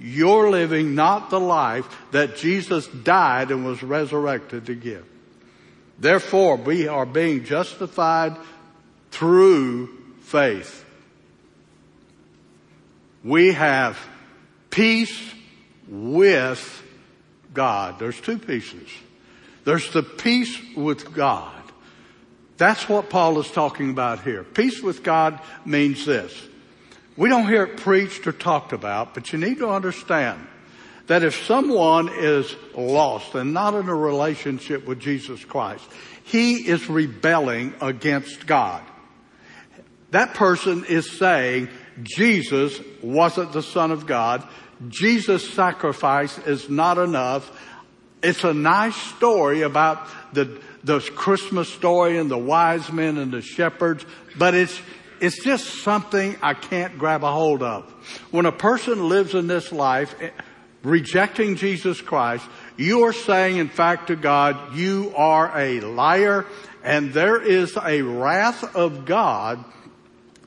You're 0.00 0.50
living 0.50 0.96
not 0.96 1.30
the 1.30 1.38
life 1.38 1.86
that 2.10 2.34
Jesus 2.34 2.88
died 2.88 3.52
and 3.52 3.64
was 3.64 3.84
resurrected 3.84 4.66
to 4.66 4.74
give. 4.74 5.06
Therefore, 6.00 6.56
we 6.56 6.88
are 6.88 7.06
being 7.06 7.44
justified 7.44 8.36
through 9.12 9.99
faith 10.30 10.80
we 13.22 13.52
have 13.52 13.98
peace 14.70 15.32
with 15.88 16.82
God. 17.52 17.98
There's 17.98 18.20
two 18.20 18.38
pieces. 18.38 18.88
There's 19.64 19.92
the 19.92 20.02
peace 20.02 20.58
with 20.74 21.12
God. 21.12 21.54
That's 22.56 22.88
what 22.88 23.10
Paul 23.10 23.38
is 23.40 23.50
talking 23.50 23.90
about 23.90 24.22
here. 24.22 24.44
Peace 24.44 24.82
with 24.82 25.02
God 25.02 25.40
means 25.64 26.06
this. 26.06 26.34
We 27.16 27.28
don't 27.28 27.46
hear 27.46 27.64
it 27.64 27.78
preached 27.78 28.26
or 28.26 28.32
talked 28.32 28.72
about, 28.72 29.14
but 29.14 29.32
you 29.32 29.38
need 29.38 29.58
to 29.58 29.68
understand 29.68 30.46
that 31.06 31.22
if 31.22 31.44
someone 31.44 32.08
is 32.08 32.54
lost 32.76 33.34
and 33.34 33.52
not 33.52 33.74
in 33.74 33.88
a 33.88 33.94
relationship 33.94 34.86
with 34.86 35.00
Jesus 35.00 35.44
Christ, 35.44 35.84
he 36.24 36.68
is 36.68 36.88
rebelling 36.88 37.74
against 37.80 38.46
God. 38.46 38.82
That 40.10 40.34
person 40.34 40.84
is 40.84 41.18
saying, 41.18 41.68
Jesus 42.02 42.80
wasn't 43.02 43.52
the 43.52 43.62
Son 43.62 43.90
of 43.90 44.06
God. 44.06 44.46
Jesus' 44.88 45.48
sacrifice 45.52 46.38
is 46.38 46.68
not 46.68 46.98
enough. 46.98 47.50
It's 48.22 48.44
a 48.44 48.54
nice 48.54 48.96
story 48.96 49.62
about 49.62 50.08
the, 50.32 50.60
the 50.84 51.00
Christmas 51.00 51.68
story 51.68 52.18
and 52.18 52.30
the 52.30 52.38
wise 52.38 52.90
men 52.90 53.18
and 53.18 53.32
the 53.32 53.42
shepherds, 53.42 54.04
but 54.36 54.54
it's, 54.54 54.80
it's 55.20 55.42
just 55.44 55.82
something 55.82 56.36
I 56.42 56.54
can't 56.54 56.98
grab 56.98 57.24
a 57.24 57.32
hold 57.32 57.62
of. 57.62 57.90
When 58.30 58.46
a 58.46 58.52
person 58.52 59.08
lives 59.08 59.34
in 59.34 59.46
this 59.46 59.70
life 59.70 60.14
eh, 60.20 60.30
rejecting 60.82 61.56
Jesus 61.56 62.00
Christ, 62.00 62.44
you 62.76 63.04
are 63.04 63.12
saying 63.12 63.58
in 63.58 63.68
fact 63.68 64.08
to 64.08 64.16
God, 64.16 64.74
you 64.74 65.12
are 65.14 65.56
a 65.56 65.80
liar 65.80 66.46
and 66.82 67.12
there 67.12 67.40
is 67.40 67.76
a 67.76 68.00
wrath 68.00 68.74
of 68.74 69.04
God 69.04 69.62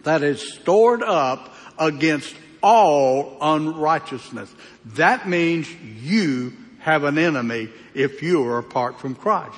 that 0.04 0.24
is 0.24 0.54
stored 0.54 1.02
up 1.02 1.54
against 1.78 2.36
all 2.62 3.38
unrighteousness. 3.42 4.54
That 4.86 5.28
means 5.28 5.70
you 6.02 6.54
have 6.80 7.04
an 7.04 7.18
enemy 7.18 7.70
if 7.94 8.22
you 8.22 8.44
are 8.46 8.58
apart 8.58 9.00
from 9.00 9.16
Christ. 9.16 9.58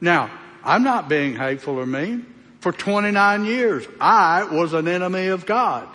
Now, 0.00 0.30
I'm 0.64 0.82
not 0.82 1.08
being 1.08 1.36
hateful 1.36 1.78
or 1.78 1.86
mean. 1.86 2.26
For 2.60 2.72
29 2.72 3.46
years, 3.46 3.86
I 4.00 4.44
was 4.44 4.74
an 4.74 4.86
enemy 4.86 5.28
of 5.28 5.46
God. 5.46 5.88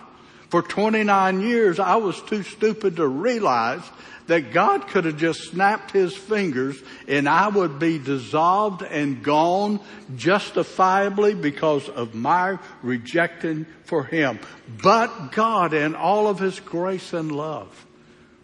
For 0.56 0.62
29 0.62 1.42
years, 1.42 1.78
I 1.78 1.96
was 1.96 2.18
too 2.22 2.42
stupid 2.42 2.96
to 2.96 3.06
realize 3.06 3.82
that 4.26 4.54
God 4.54 4.88
could 4.88 5.04
have 5.04 5.18
just 5.18 5.50
snapped 5.50 5.90
his 5.90 6.16
fingers 6.16 6.82
and 7.06 7.28
I 7.28 7.48
would 7.48 7.78
be 7.78 7.98
dissolved 7.98 8.80
and 8.80 9.22
gone 9.22 9.80
justifiably 10.16 11.34
because 11.34 11.90
of 11.90 12.14
my 12.14 12.58
rejecting 12.82 13.66
for 13.84 14.04
him. 14.04 14.38
But 14.82 15.32
God 15.32 15.74
in 15.74 15.94
all 15.94 16.26
of 16.26 16.38
his 16.38 16.58
grace 16.58 17.12
and 17.12 17.32
love 17.32 17.84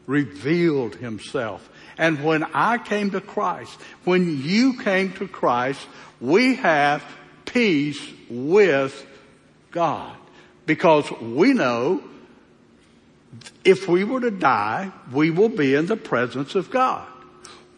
revealed 0.07 0.97
himself. 0.97 1.67
And 1.97 2.23
when 2.23 2.45
I 2.53 2.77
came 2.77 3.13
to 3.13 3.23
Christ, 3.23 3.73
when 4.05 4.43
you 4.43 4.79
came 4.83 5.15
to 5.15 5.27
Christ, 5.27 5.81
we 6.21 6.57
have 6.57 7.03
peace 7.47 8.07
with 8.29 9.07
God 9.71 10.15
because 10.67 11.11
we 11.21 11.53
know 11.53 12.03
if 13.65 13.89
we 13.89 14.05
were 14.05 14.21
to 14.21 14.31
die, 14.31 14.93
we 15.13 15.31
will 15.31 15.49
be 15.49 15.75
in 15.75 15.87
the 15.87 15.97
presence 15.97 16.55
of 16.55 16.71
God. 16.71 17.07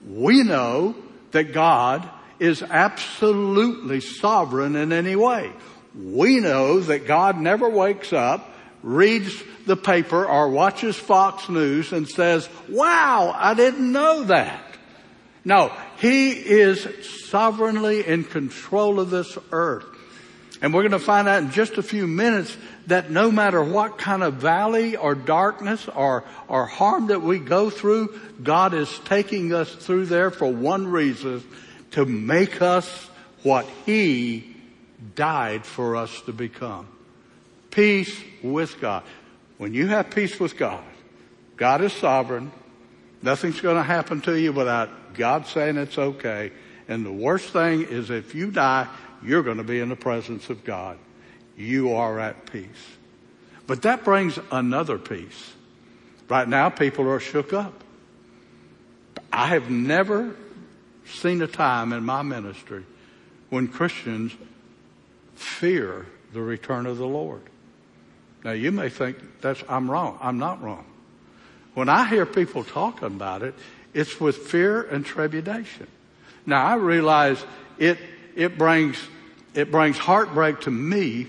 We 0.06 0.42
know 0.42 0.94
that 1.30 1.52
God 1.52 2.08
is 2.38 2.62
absolutely 2.62 4.00
sovereign 4.00 4.76
in 4.76 4.92
any 4.92 5.16
way. 5.16 5.52
We 5.94 6.40
know 6.40 6.80
that 6.80 7.06
God 7.06 7.38
never 7.38 7.68
wakes 7.68 8.12
up 8.12 8.54
reads 8.84 9.42
the 9.64 9.76
paper 9.76 10.26
or 10.26 10.50
watches 10.50 10.94
Fox 10.94 11.48
News 11.48 11.92
and 11.92 12.06
says, 12.06 12.48
wow, 12.68 13.34
I 13.34 13.54
didn't 13.54 13.90
know 13.90 14.24
that. 14.24 14.62
No, 15.44 15.72
He 15.96 16.32
is 16.32 16.86
sovereignly 17.28 18.06
in 18.06 18.24
control 18.24 19.00
of 19.00 19.10
this 19.10 19.36
earth. 19.50 19.86
And 20.60 20.72
we're 20.72 20.82
going 20.82 20.92
to 20.92 20.98
find 20.98 21.26
out 21.26 21.42
in 21.42 21.50
just 21.50 21.78
a 21.78 21.82
few 21.82 22.06
minutes 22.06 22.56
that 22.86 23.10
no 23.10 23.30
matter 23.30 23.62
what 23.62 23.98
kind 23.98 24.22
of 24.22 24.34
valley 24.34 24.96
or 24.96 25.14
darkness 25.14 25.88
or, 25.88 26.24
or 26.48 26.66
harm 26.66 27.06
that 27.08 27.22
we 27.22 27.38
go 27.38 27.70
through, 27.70 28.18
God 28.42 28.74
is 28.74 28.98
taking 29.06 29.54
us 29.54 29.74
through 29.74 30.06
there 30.06 30.30
for 30.30 30.46
one 30.52 30.88
reason, 30.88 31.42
to 31.92 32.04
make 32.04 32.60
us 32.60 33.08
what 33.42 33.66
He 33.86 34.54
died 35.14 35.64
for 35.64 35.96
us 35.96 36.20
to 36.22 36.32
become. 36.32 36.88
Peace 37.70 38.20
with 38.42 38.80
God. 38.80 39.02
When 39.58 39.74
you 39.74 39.86
have 39.88 40.10
peace 40.10 40.38
with 40.38 40.56
God, 40.56 40.82
God 41.56 41.80
is 41.80 41.92
sovereign. 41.92 42.52
Nothing's 43.22 43.60
going 43.60 43.76
to 43.76 43.82
happen 43.82 44.20
to 44.22 44.38
you 44.38 44.52
without 44.52 45.14
God 45.14 45.46
saying 45.46 45.76
it's 45.76 45.96
okay. 45.96 46.52
And 46.88 47.06
the 47.06 47.12
worst 47.12 47.50
thing 47.50 47.82
is 47.82 48.10
if 48.10 48.34
you 48.34 48.50
die, 48.50 48.88
you're 49.22 49.42
going 49.42 49.56
to 49.56 49.64
be 49.64 49.80
in 49.80 49.88
the 49.88 49.96
presence 49.96 50.50
of 50.50 50.64
God. 50.64 50.98
You 51.56 51.94
are 51.94 52.18
at 52.18 52.50
peace. 52.50 52.68
But 53.66 53.82
that 53.82 54.04
brings 54.04 54.38
another 54.50 54.98
peace. 54.98 55.52
Right 56.28 56.48
now, 56.48 56.68
people 56.68 57.08
are 57.08 57.20
shook 57.20 57.52
up. 57.52 57.84
I 59.32 59.48
have 59.48 59.70
never 59.70 60.34
seen 61.06 61.42
a 61.42 61.46
time 61.46 61.92
in 61.92 62.04
my 62.04 62.22
ministry 62.22 62.84
when 63.50 63.68
Christians 63.68 64.32
fear 65.34 66.06
the 66.32 66.40
return 66.40 66.86
of 66.86 66.98
the 66.98 67.06
Lord. 67.06 67.42
Now 68.44 68.52
you 68.52 68.72
may 68.72 68.88
think 68.88 69.16
that's, 69.40 69.62
I'm 69.68 69.90
wrong. 69.90 70.18
I'm 70.20 70.38
not 70.38 70.62
wrong. 70.62 70.84
When 71.74 71.88
I 71.88 72.06
hear 72.06 72.26
people 72.26 72.64
talking 72.64 73.06
about 73.06 73.42
it, 73.42 73.54
it's 73.92 74.20
with 74.20 74.36
fear 74.36 74.82
and 74.82 75.04
trepidation. 75.04 75.86
Now 76.46 76.64
I 76.64 76.74
realize 76.74 77.44
it, 77.78 77.98
it 78.36 78.58
brings 78.58 78.98
it 79.54 79.70
brings 79.70 79.96
heartbreak 79.96 80.62
to 80.62 80.70
me 80.70 81.28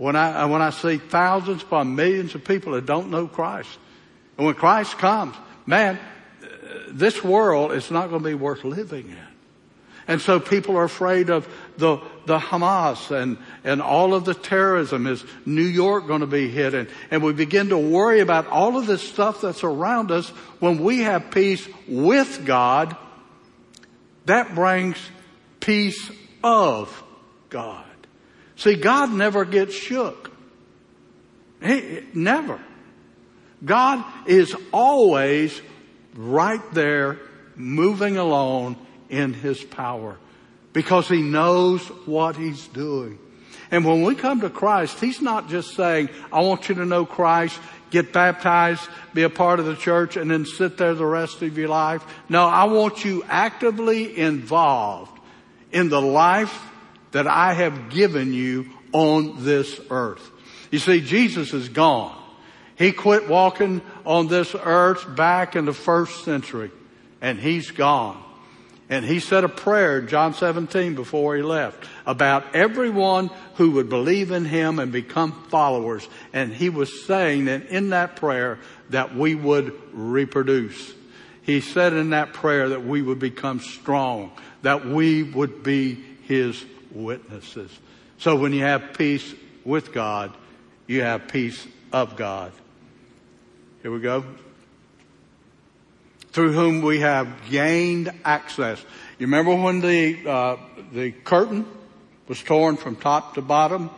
when 0.00 0.16
I, 0.16 0.46
when 0.46 0.62
I 0.62 0.70
see 0.70 0.96
thousands 0.96 1.62
upon 1.62 1.94
millions 1.94 2.34
of 2.34 2.42
people 2.42 2.72
that 2.72 2.86
don't 2.86 3.10
know 3.10 3.28
Christ. 3.28 3.68
And 4.38 4.46
when 4.46 4.54
Christ 4.54 4.96
comes, 4.96 5.36
man, 5.66 5.98
this 6.88 7.22
world 7.22 7.72
is 7.72 7.90
not 7.90 8.08
going 8.08 8.22
to 8.22 8.28
be 8.30 8.34
worth 8.34 8.64
living 8.64 9.10
in. 9.10 9.28
And 10.08 10.18
so 10.18 10.40
people 10.40 10.78
are 10.78 10.84
afraid 10.84 11.28
of 11.28 11.46
the, 11.76 11.98
the 12.24 12.38
Hamas 12.38 13.10
and, 13.10 13.36
and 13.62 13.82
all 13.82 14.14
of 14.14 14.24
the 14.24 14.32
terrorism. 14.32 15.06
Is 15.06 15.22
New 15.44 15.60
York 15.60 16.06
going 16.06 16.22
to 16.22 16.26
be 16.26 16.48
hit? 16.48 16.72
And, 16.72 16.88
and 17.10 17.22
we 17.22 17.34
begin 17.34 17.68
to 17.68 17.76
worry 17.76 18.20
about 18.20 18.46
all 18.46 18.78
of 18.78 18.86
this 18.86 19.06
stuff 19.06 19.42
that's 19.42 19.64
around 19.64 20.10
us. 20.10 20.30
When 20.60 20.82
we 20.82 21.00
have 21.00 21.30
peace 21.30 21.68
with 21.86 22.46
God, 22.46 22.96
that 24.24 24.54
brings 24.54 24.96
peace 25.60 26.10
of 26.42 27.04
God. 27.50 27.89
See, 28.60 28.74
God 28.74 29.10
never 29.10 29.46
gets 29.46 29.74
shook. 29.74 30.30
He, 31.62 32.00
never. 32.12 32.60
God 33.64 34.04
is 34.26 34.54
always 34.70 35.58
right 36.14 36.60
there 36.74 37.18
moving 37.56 38.18
along 38.18 38.76
in 39.08 39.32
His 39.32 39.64
power 39.64 40.18
because 40.74 41.08
He 41.08 41.22
knows 41.22 41.86
what 42.04 42.36
He's 42.36 42.66
doing. 42.68 43.18
And 43.70 43.82
when 43.86 44.02
we 44.02 44.14
come 44.14 44.42
to 44.42 44.50
Christ, 44.50 45.00
He's 45.00 45.22
not 45.22 45.48
just 45.48 45.74
saying, 45.74 46.10
I 46.30 46.42
want 46.42 46.68
you 46.68 46.74
to 46.74 46.84
know 46.84 47.06
Christ, 47.06 47.58
get 47.88 48.12
baptized, 48.12 48.86
be 49.14 49.22
a 49.22 49.30
part 49.30 49.58
of 49.58 49.64
the 49.64 49.76
church, 49.76 50.18
and 50.18 50.30
then 50.30 50.44
sit 50.44 50.76
there 50.76 50.94
the 50.94 51.06
rest 51.06 51.40
of 51.40 51.56
your 51.56 51.68
life. 51.68 52.04
No, 52.28 52.44
I 52.44 52.64
want 52.64 53.06
you 53.06 53.24
actively 53.26 54.18
involved 54.18 55.18
in 55.72 55.88
the 55.88 56.02
life 56.02 56.66
that 57.12 57.26
I 57.26 57.52
have 57.54 57.90
given 57.90 58.32
you 58.32 58.66
on 58.92 59.44
this 59.44 59.80
earth. 59.90 60.30
You 60.70 60.78
see, 60.78 61.00
Jesus 61.00 61.52
is 61.52 61.68
gone. 61.68 62.16
He 62.76 62.92
quit 62.92 63.28
walking 63.28 63.82
on 64.06 64.28
this 64.28 64.54
earth 64.54 65.14
back 65.14 65.54
in 65.54 65.66
the 65.66 65.72
first 65.72 66.24
century 66.24 66.70
and 67.20 67.38
he's 67.38 67.70
gone. 67.70 68.22
And 68.88 69.04
he 69.04 69.20
said 69.20 69.44
a 69.44 69.48
prayer 69.48 69.98
in 69.98 70.08
John 70.08 70.34
17 70.34 70.96
before 70.96 71.36
he 71.36 71.42
left 71.42 71.86
about 72.06 72.56
everyone 72.56 73.30
who 73.54 73.72
would 73.72 73.88
believe 73.88 74.32
in 74.32 74.44
him 74.44 74.80
and 74.80 74.90
become 74.90 75.32
followers. 75.48 76.08
And 76.32 76.52
he 76.52 76.70
was 76.70 77.04
saying 77.04 77.44
that 77.44 77.66
in 77.66 77.90
that 77.90 78.16
prayer 78.16 78.58
that 78.88 79.14
we 79.14 79.36
would 79.36 79.78
reproduce. 79.92 80.92
He 81.42 81.60
said 81.60 81.92
in 81.92 82.10
that 82.10 82.32
prayer 82.32 82.70
that 82.70 82.84
we 82.84 83.00
would 83.00 83.20
become 83.20 83.60
strong, 83.60 84.32
that 84.62 84.86
we 84.86 85.22
would 85.22 85.62
be 85.62 86.02
his 86.22 86.64
witnesses. 86.92 87.70
So 88.18 88.36
when 88.36 88.52
you 88.52 88.62
have 88.62 88.94
peace 88.96 89.34
with 89.64 89.92
God, 89.92 90.36
you 90.86 91.02
have 91.02 91.28
peace 91.28 91.66
of 91.92 92.16
God. 92.16 92.52
Here 93.82 93.90
we 93.90 94.00
go. 94.00 94.24
Through 96.32 96.52
whom 96.52 96.82
we 96.82 97.00
have 97.00 97.28
gained 97.50 98.12
access. 98.24 98.80
You 99.18 99.26
remember 99.26 99.54
when 99.54 99.80
the 99.80 100.28
uh, 100.28 100.56
the 100.92 101.12
curtain 101.12 101.66
was 102.28 102.42
torn 102.42 102.76
from 102.76 102.96
top 102.96 103.34
to 103.34 103.42
bottom? 103.42 103.90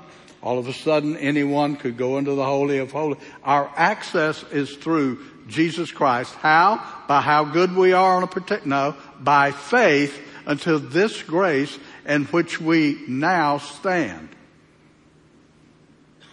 All 0.42 0.58
of 0.58 0.66
a 0.66 0.72
sudden, 0.72 1.16
anyone 1.16 1.76
could 1.76 1.96
go 1.96 2.18
into 2.18 2.34
the 2.34 2.44
holy 2.44 2.78
of 2.78 2.90
holies. 2.90 3.22
Our 3.44 3.70
access 3.76 4.42
is 4.50 4.74
through 4.76 5.24
Jesus 5.46 5.92
Christ. 5.92 6.34
How? 6.34 6.84
By 7.06 7.20
how 7.20 7.44
good 7.44 7.76
we 7.76 7.92
are 7.92 8.16
on 8.16 8.24
a 8.24 8.26
particular, 8.26 8.66
no, 8.66 8.96
by 9.20 9.52
faith 9.52 10.20
until 10.46 10.78
this 10.80 11.22
grace 11.22 11.78
in 12.06 12.24
which 12.26 12.60
we 12.60 13.02
now 13.06 13.58
stand. 13.58 14.28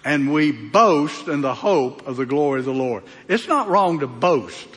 And 0.04 0.34
we 0.34 0.52
boast 0.52 1.28
in 1.28 1.42
the 1.42 1.54
hope 1.54 2.08
of 2.08 2.18
the 2.18 2.26
glory 2.26 2.60
of 2.60 2.66
the 2.66 2.74
Lord. 2.74 3.04
It's 3.28 3.48
not 3.48 3.68
wrong 3.68 4.00
to 4.00 4.08
boast 4.08 4.68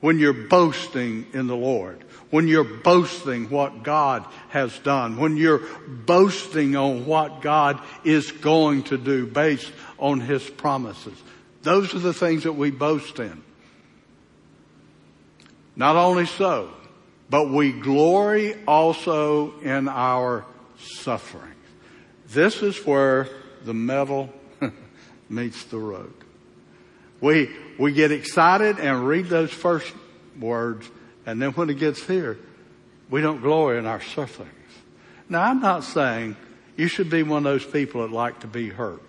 when 0.00 0.18
you're 0.18 0.32
boasting 0.32 1.26
in 1.32 1.46
the 1.46 1.56
Lord. 1.56 2.02
When 2.30 2.48
you're 2.48 2.64
boasting 2.64 3.50
what 3.50 3.82
God 3.82 4.24
has 4.48 4.76
done. 4.80 5.18
When 5.18 5.36
you're 5.36 5.62
boasting 5.86 6.74
on 6.76 7.06
what 7.06 7.42
God 7.42 7.80
is 8.02 8.32
going 8.32 8.84
to 8.84 8.98
do 8.98 9.26
based 9.26 9.70
on 9.98 10.20
His 10.20 10.48
promises. 10.48 11.14
Those 11.62 11.94
are 11.94 12.00
the 12.00 12.14
things 12.14 12.42
that 12.42 12.54
we 12.54 12.70
boast 12.70 13.18
in. 13.18 13.42
Not 15.76 15.96
only 15.96 16.26
so, 16.26 16.70
but 17.30 17.48
we 17.50 17.72
glory 17.72 18.54
also 18.66 19.58
in 19.60 19.88
our 19.88 20.44
sufferings. 20.78 21.54
This 22.28 22.62
is 22.62 22.84
where 22.84 23.28
the 23.64 23.74
metal 23.74 24.30
meets 25.28 25.64
the 25.64 25.78
road. 25.78 26.12
We, 27.20 27.50
we 27.78 27.92
get 27.92 28.12
excited 28.12 28.78
and 28.78 29.06
read 29.06 29.26
those 29.26 29.50
first 29.50 29.92
words, 30.38 30.88
and 31.24 31.40
then 31.40 31.52
when 31.52 31.70
it 31.70 31.78
gets 31.78 32.04
here, 32.06 32.38
we 33.08 33.20
don't 33.20 33.40
glory 33.40 33.78
in 33.78 33.86
our 33.86 34.02
sufferings. 34.02 34.50
Now, 35.28 35.42
I'm 35.42 35.60
not 35.60 35.84
saying 35.84 36.36
you 36.76 36.88
should 36.88 37.08
be 37.08 37.22
one 37.22 37.38
of 37.38 37.44
those 37.44 37.64
people 37.64 38.02
that 38.02 38.12
like 38.12 38.40
to 38.40 38.46
be 38.46 38.68
hurt. 38.68 39.02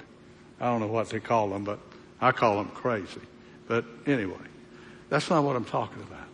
I 0.59 0.67
don't 0.67 0.79
know 0.79 0.87
what 0.87 1.09
they 1.09 1.19
call 1.19 1.49
them, 1.49 1.65
but 1.65 1.79
I 2.21 2.31
call 2.31 2.57
them 2.57 2.69
crazy. 2.69 3.21
But 3.67 3.83
anyway, 4.05 4.35
that's 5.09 5.29
not 5.29 5.43
what 5.43 5.55
I'm 5.55 5.65
talking 5.65 6.01
about 6.01 6.24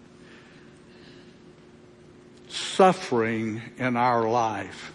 suffering 2.52 3.62
in 3.78 3.98
our 3.98 4.28
life 4.30 4.94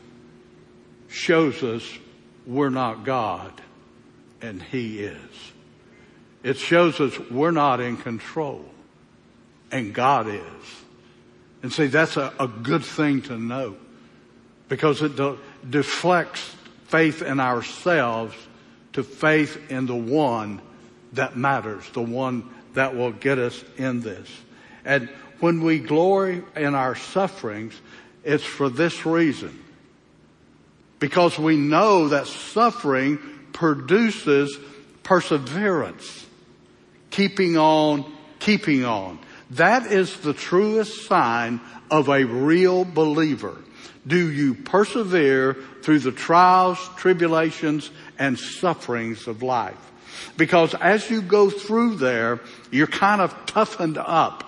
shows 1.09 1.63
us 1.63 1.99
we're 2.47 2.71
not 2.71 3.05
God 3.05 3.53
and 4.41 4.63
He 4.63 5.01
is. 5.01 5.53
It 6.43 6.59
shows 6.59 7.01
us 7.01 7.19
we're 7.31 7.51
not 7.51 7.81
in 7.81 7.97
control 7.97 8.65
and 9.73 9.93
God 9.93 10.29
is. 10.29 10.43
And 11.63 11.73
see, 11.73 11.87
that's 11.87 12.17
a, 12.17 12.33
a 12.39 12.47
good 12.47 12.85
thing 12.85 13.23
to 13.23 13.39
know 13.39 13.77
because 14.69 15.03
it 15.03 15.17
de- 15.17 15.39
deflects 15.69 16.55
faith 16.87 17.23
in 17.23 17.41
ourselves 17.41 18.37
to 18.93 19.03
faith 19.03 19.71
in 19.71 19.87
the 19.87 19.97
one 19.97 20.61
that 21.15 21.37
matters, 21.37 21.89
the 21.91 22.03
one 22.03 22.49
that 22.75 22.95
will 22.95 23.13
get 23.13 23.39
us 23.39 23.65
in 23.77 24.01
this. 24.01 24.29
And 24.85 25.09
when 25.41 25.63
we 25.63 25.79
glory 25.79 26.43
in 26.55 26.75
our 26.75 26.95
sufferings, 26.95 27.79
it's 28.25 28.45
for 28.45 28.69
this 28.69 29.07
reason. 29.07 29.63
Because 30.99 31.39
we 31.39 31.57
know 31.57 32.09
that 32.09 32.27
suffering 32.27 33.19
produces 33.53 34.57
perseverance. 35.03 36.27
Keeping 37.11 37.57
on, 37.57 38.11
keeping 38.39 38.85
on. 38.85 39.19
That 39.51 39.87
is 39.87 40.21
the 40.21 40.33
truest 40.33 41.07
sign 41.07 41.61
of 41.91 42.09
a 42.09 42.25
real 42.25 42.85
believer. 42.85 43.57
Do 44.07 44.31
you 44.31 44.55
persevere 44.55 45.55
through 45.83 46.01
the 46.01 46.13
trials, 46.13 46.79
tribulations, 46.97 47.91
and 48.19 48.39
sufferings 48.39 49.27
of 49.27 49.43
life? 49.43 49.77
Because 50.37 50.75
as 50.75 51.11
you 51.11 51.23
go 51.23 51.51
through 51.51 51.97
there, 51.97 52.41
you're 52.71 52.87
kind 52.87 53.21
of 53.21 53.35
toughened 53.47 53.99
up. 53.99 54.46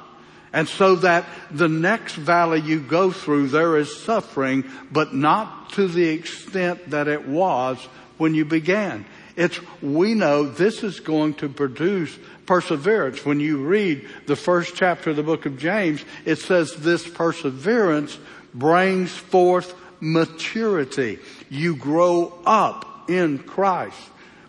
And 0.52 0.68
so 0.68 0.96
that 0.96 1.26
the 1.50 1.68
next 1.68 2.14
valley 2.14 2.60
you 2.60 2.80
go 2.80 3.10
through, 3.10 3.48
there 3.48 3.76
is 3.76 4.02
suffering, 4.02 4.64
but 4.90 5.14
not 5.14 5.70
to 5.72 5.88
the 5.88 6.08
extent 6.08 6.90
that 6.90 7.08
it 7.08 7.28
was 7.28 7.78
when 8.16 8.34
you 8.34 8.44
began. 8.44 9.04
It's, 9.36 9.60
we 9.82 10.14
know 10.14 10.44
this 10.44 10.82
is 10.82 11.00
going 11.00 11.34
to 11.34 11.48
produce 11.48 12.18
perseverance. 12.46 13.24
When 13.24 13.40
you 13.40 13.64
read 13.64 14.08
the 14.26 14.36
first 14.36 14.74
chapter 14.74 15.10
of 15.10 15.16
the 15.16 15.22
book 15.22 15.46
of 15.46 15.58
James, 15.58 16.04
it 16.24 16.36
says 16.36 16.74
this 16.74 17.06
perseverance 17.06 18.18
brings 18.54 19.12
forth 19.12 19.74
maturity. 20.00 21.18
You 21.50 21.76
grow 21.76 22.40
up 22.44 23.08
in 23.08 23.38
Christ. 23.38 24.00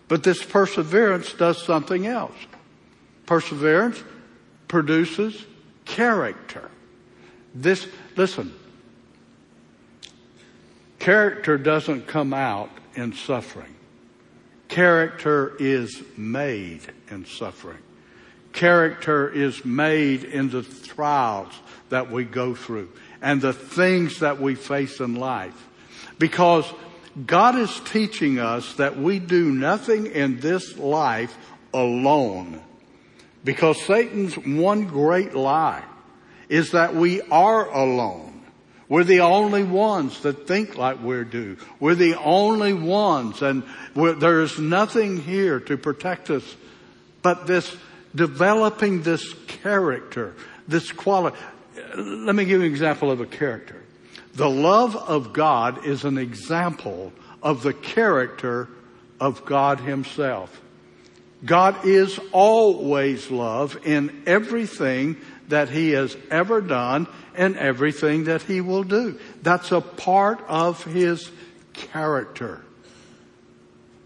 But 0.08 0.24
this 0.24 0.44
perseverance 0.44 1.32
does 1.34 1.62
something 1.62 2.06
else. 2.06 2.34
Perseverance 3.26 4.02
produces 4.66 5.46
character. 5.90 6.70
This, 7.52 7.86
listen, 8.16 8.54
character 11.00 11.58
doesn't 11.58 12.06
come 12.06 12.32
out 12.32 12.70
in 12.94 13.12
suffering. 13.12 13.74
Character 14.68 15.56
is 15.58 16.00
made 16.16 16.82
in 17.10 17.26
suffering. 17.26 17.82
Character 18.52 19.28
is 19.28 19.64
made 19.64 20.22
in 20.22 20.50
the 20.50 20.62
trials 20.62 21.52
that 21.88 22.10
we 22.10 22.24
go 22.24 22.54
through 22.54 22.90
and 23.20 23.40
the 23.40 23.52
things 23.52 24.20
that 24.20 24.40
we 24.40 24.54
face 24.54 25.00
in 25.00 25.16
life. 25.16 25.68
Because 26.20 26.72
God 27.26 27.56
is 27.56 27.80
teaching 27.80 28.38
us 28.38 28.74
that 28.74 28.96
we 28.96 29.18
do 29.18 29.50
nothing 29.50 30.06
in 30.06 30.38
this 30.38 30.78
life 30.78 31.36
alone. 31.74 32.60
Because 33.44 33.80
Satan's 33.82 34.36
one 34.36 34.86
great 34.86 35.34
lie 35.34 35.82
is 36.48 36.72
that 36.72 36.94
we 36.94 37.22
are 37.22 37.70
alone. 37.70 38.42
We're 38.88 39.04
the 39.04 39.20
only 39.20 39.62
ones 39.62 40.20
that 40.22 40.48
think 40.48 40.76
like 40.76 41.02
we 41.02 41.22
do. 41.24 41.56
We're 41.78 41.94
the 41.94 42.16
only 42.16 42.72
ones 42.72 43.40
and 43.40 43.62
there's 43.94 44.58
nothing 44.58 45.22
here 45.22 45.60
to 45.60 45.76
protect 45.76 46.28
us 46.28 46.56
but 47.22 47.46
this 47.46 47.76
developing 48.14 49.02
this 49.02 49.34
character, 49.46 50.34
this 50.66 50.90
quality. 50.90 51.36
Let 51.96 52.34
me 52.34 52.44
give 52.44 52.60
you 52.60 52.66
an 52.66 52.72
example 52.72 53.10
of 53.10 53.20
a 53.20 53.26
character. 53.26 53.80
The 54.34 54.50
love 54.50 54.96
of 54.96 55.32
God 55.32 55.86
is 55.86 56.04
an 56.04 56.18
example 56.18 57.12
of 57.42 57.62
the 57.62 57.72
character 57.72 58.68
of 59.20 59.44
God 59.44 59.80
himself. 59.80 60.60
God 61.44 61.86
is 61.86 62.18
always 62.32 63.30
love 63.30 63.78
in 63.86 64.22
everything 64.26 65.16
that 65.48 65.68
he 65.68 65.90
has 65.90 66.16
ever 66.30 66.60
done 66.60 67.06
and 67.34 67.56
everything 67.56 68.24
that 68.24 68.42
he 68.42 68.60
will 68.60 68.84
do. 68.84 69.18
That's 69.42 69.72
a 69.72 69.80
part 69.80 70.42
of 70.48 70.84
his 70.84 71.30
character. 71.72 72.60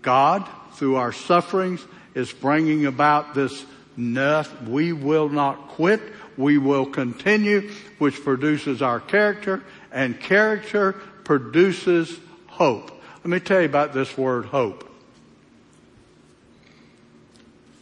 God, 0.02 0.48
through 0.74 0.96
our 0.96 1.12
sufferings, 1.12 1.84
is 2.14 2.32
bringing 2.32 2.86
about 2.86 3.34
this 3.34 3.64
enough. 3.98 4.62
We 4.62 4.92
will 4.92 5.28
not 5.28 5.68
quit. 5.68 6.00
We 6.36 6.58
will 6.58 6.86
continue, 6.86 7.70
which 7.98 8.22
produces 8.22 8.82
our 8.82 9.00
character, 9.00 9.62
and 9.92 10.18
character 10.20 10.92
produces 11.24 12.16
hope. 12.46 12.90
Let 13.18 13.26
me 13.26 13.40
tell 13.40 13.60
you 13.60 13.66
about 13.66 13.92
this 13.92 14.16
word 14.18 14.46
hope. 14.46 14.93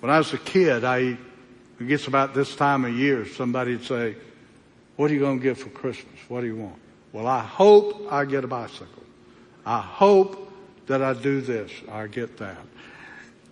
When 0.02 0.10
I 0.10 0.18
was 0.18 0.32
a 0.32 0.38
kid, 0.38 0.82
I, 0.82 1.16
gets 1.78 2.08
about 2.08 2.34
this 2.34 2.56
time 2.56 2.84
of 2.84 2.92
year, 2.92 3.24
somebody'd 3.24 3.84
say, 3.84 4.16
what 4.96 5.08
are 5.08 5.14
you 5.14 5.20
going 5.20 5.38
to 5.38 5.42
get 5.44 5.58
for 5.58 5.68
Christmas? 5.68 6.18
What 6.26 6.40
do 6.40 6.48
you 6.48 6.56
want? 6.56 6.74
Well, 7.12 7.28
I 7.28 7.38
hope 7.38 8.10
I 8.10 8.24
get 8.24 8.42
a 8.42 8.48
bicycle. 8.48 9.04
I 9.64 9.80
hope 9.80 10.52
that 10.88 11.02
I 11.02 11.12
do 11.12 11.40
this. 11.40 11.70
I 11.88 12.08
get 12.08 12.38
that. 12.38 12.58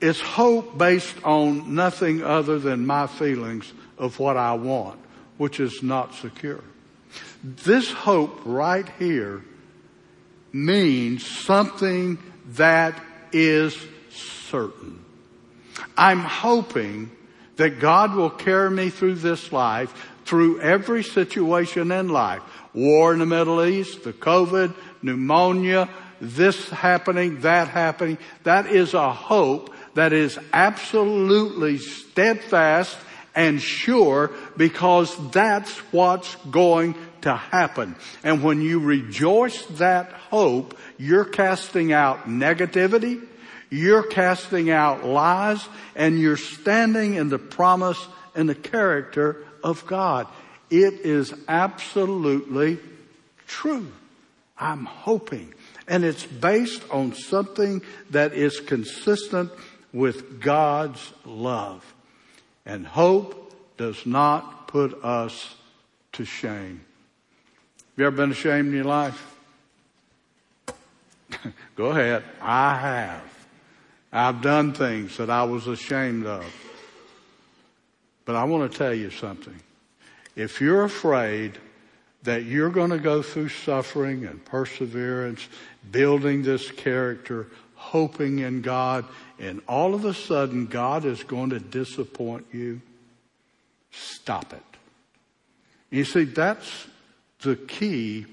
It's 0.00 0.20
hope 0.20 0.76
based 0.76 1.14
on 1.22 1.76
nothing 1.76 2.24
other 2.24 2.58
than 2.58 2.84
my 2.84 3.06
feelings 3.06 3.72
of 3.96 4.18
what 4.18 4.36
I 4.36 4.54
want, 4.54 4.98
which 5.38 5.60
is 5.60 5.84
not 5.84 6.16
secure. 6.16 6.64
This 7.44 7.92
hope 7.92 8.40
right 8.44 8.90
here 8.98 9.44
means 10.52 11.24
something 11.24 12.18
that 12.54 13.00
is 13.30 13.76
certain. 14.10 14.99
I'm 15.96 16.20
hoping 16.20 17.10
that 17.56 17.80
God 17.80 18.14
will 18.14 18.30
carry 18.30 18.70
me 18.70 18.90
through 18.90 19.16
this 19.16 19.52
life, 19.52 19.92
through 20.24 20.60
every 20.60 21.02
situation 21.02 21.92
in 21.92 22.08
life. 22.08 22.42
War 22.72 23.12
in 23.12 23.18
the 23.18 23.26
Middle 23.26 23.64
East, 23.64 24.04
the 24.04 24.12
COVID, 24.12 24.74
pneumonia, 25.02 25.88
this 26.20 26.70
happening, 26.70 27.40
that 27.40 27.68
happening. 27.68 28.18
That 28.44 28.66
is 28.66 28.94
a 28.94 29.12
hope 29.12 29.74
that 29.94 30.12
is 30.12 30.38
absolutely 30.52 31.78
steadfast 31.78 32.96
and 33.34 33.60
sure 33.60 34.30
because 34.56 35.16
that's 35.30 35.76
what's 35.92 36.34
going 36.50 36.94
to 37.22 37.34
happen. 37.34 37.96
And 38.24 38.42
when 38.42 38.60
you 38.60 38.80
rejoice 38.80 39.64
that 39.78 40.12
hope, 40.12 40.76
you're 40.98 41.24
casting 41.24 41.92
out 41.92 42.26
negativity, 42.26 43.26
you're 43.70 44.02
casting 44.02 44.70
out 44.70 45.04
lies, 45.04 45.66
and 45.94 46.18
you're 46.18 46.36
standing 46.36 47.14
in 47.14 47.28
the 47.28 47.38
promise 47.38 48.04
and 48.34 48.48
the 48.48 48.54
character 48.54 49.44
of 49.62 49.86
God. 49.86 50.26
It 50.68 50.94
is 51.00 51.32
absolutely 51.48 52.78
true. 53.46 53.90
I'm 54.58 54.84
hoping. 54.84 55.54
And 55.88 56.04
it's 56.04 56.24
based 56.24 56.82
on 56.90 57.14
something 57.14 57.82
that 58.10 58.32
is 58.32 58.60
consistent 58.60 59.50
with 59.92 60.40
God's 60.40 61.12
love. 61.24 61.94
And 62.66 62.86
hope 62.86 63.52
does 63.76 64.06
not 64.06 64.68
put 64.68 65.02
us 65.02 65.56
to 66.12 66.24
shame. 66.24 66.84
Have 67.76 67.98
you 67.98 68.06
ever 68.06 68.16
been 68.16 68.30
ashamed 68.30 68.68
in 68.68 68.74
your 68.74 68.84
life? 68.84 69.36
Go 71.76 71.86
ahead. 71.86 72.22
I 72.40 72.76
have. 72.76 73.29
I've 74.12 74.42
done 74.42 74.72
things 74.72 75.16
that 75.18 75.30
I 75.30 75.44
was 75.44 75.66
ashamed 75.66 76.26
of. 76.26 76.44
But 78.24 78.36
I 78.36 78.44
want 78.44 78.70
to 78.70 78.78
tell 78.78 78.94
you 78.94 79.10
something. 79.10 79.60
If 80.36 80.60
you're 80.60 80.84
afraid 80.84 81.58
that 82.22 82.44
you're 82.44 82.70
going 82.70 82.90
to 82.90 82.98
go 82.98 83.22
through 83.22 83.48
suffering 83.48 84.26
and 84.26 84.44
perseverance, 84.44 85.48
building 85.90 86.42
this 86.42 86.70
character, 86.70 87.48
hoping 87.74 88.40
in 88.40 88.62
God, 88.62 89.04
and 89.38 89.62
all 89.66 89.94
of 89.94 90.04
a 90.04 90.12
sudden 90.12 90.66
God 90.66 91.04
is 91.04 91.22
going 91.24 91.50
to 91.50 91.58
disappoint 91.58 92.46
you, 92.52 92.80
stop 93.90 94.52
it. 94.52 94.62
You 95.90 96.04
see, 96.04 96.24
that's 96.24 96.86
the 97.40 97.56
key 97.56 98.26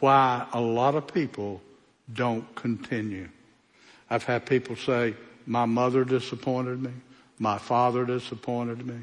why 0.00 0.46
a 0.52 0.60
lot 0.60 0.94
of 0.94 1.12
people 1.12 1.60
don't 2.12 2.54
continue. 2.54 3.28
I've 4.10 4.24
had 4.24 4.46
people 4.46 4.76
say, 4.76 5.14
my 5.46 5.66
mother 5.66 6.04
disappointed 6.04 6.82
me. 6.82 6.92
My 7.38 7.58
father 7.58 8.04
disappointed 8.04 8.86
me. 8.86 8.96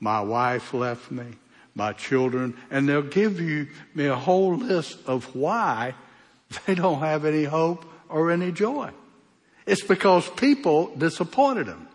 My 0.00 0.20
wife 0.20 0.74
left 0.74 1.10
me. 1.10 1.26
My 1.74 1.92
children. 1.92 2.56
And 2.70 2.88
they'll 2.88 3.02
give 3.02 3.40
you 3.40 3.68
me 3.94 4.06
a 4.06 4.16
whole 4.16 4.56
list 4.56 4.98
of 5.06 5.34
why 5.34 5.94
they 6.66 6.74
don't 6.74 7.00
have 7.00 7.24
any 7.24 7.44
hope 7.44 7.84
or 8.08 8.30
any 8.30 8.52
joy. 8.52 8.90
It's 9.66 9.82
because 9.82 10.28
people 10.30 10.94
disappointed 10.96 11.66
them. 11.66 11.88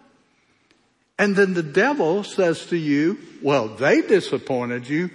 And 1.17 1.36
then 1.36 1.54
the 1.54 1.63
devil 1.63 2.24
says 2.24 2.65
to 2.67 2.78
you, 2.78 3.17
well, 3.41 3.67
they 3.67 4.02
disappointed 4.02 4.88
you. 4.88 5.10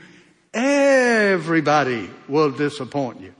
Everybody 0.52 2.10
will 2.28 2.50
disappoint 2.50 3.20
you. 3.20 3.34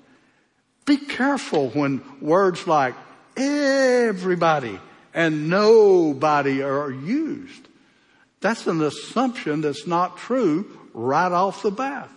Be 0.87 0.97
careful 0.97 1.71
when 1.71 2.03
words 2.21 2.67
like 2.67 2.95
everybody 3.37 4.79
and 5.13 5.49
nobody 5.49 6.63
are 6.63 6.91
used. 6.91 7.69
That's 8.41 8.67
an 8.67 8.83
assumption 8.83 9.63
that's 9.63 9.87
not 9.87 10.19
true 10.19 10.79
right 10.93 11.33
off 11.33 11.63
the 11.63 11.71
bat. 11.71 12.11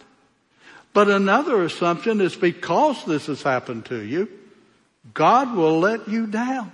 But 0.94 1.10
another 1.10 1.64
assumption 1.64 2.22
is 2.22 2.36
because 2.36 3.06
this 3.06 3.28
has 3.28 3.42
happened 3.44 3.86
to 3.86 4.02
you, 4.02 4.28
God 5.14 5.56
will 5.56 5.80
let 5.80 6.08
you 6.08 6.28
down. 6.28 6.72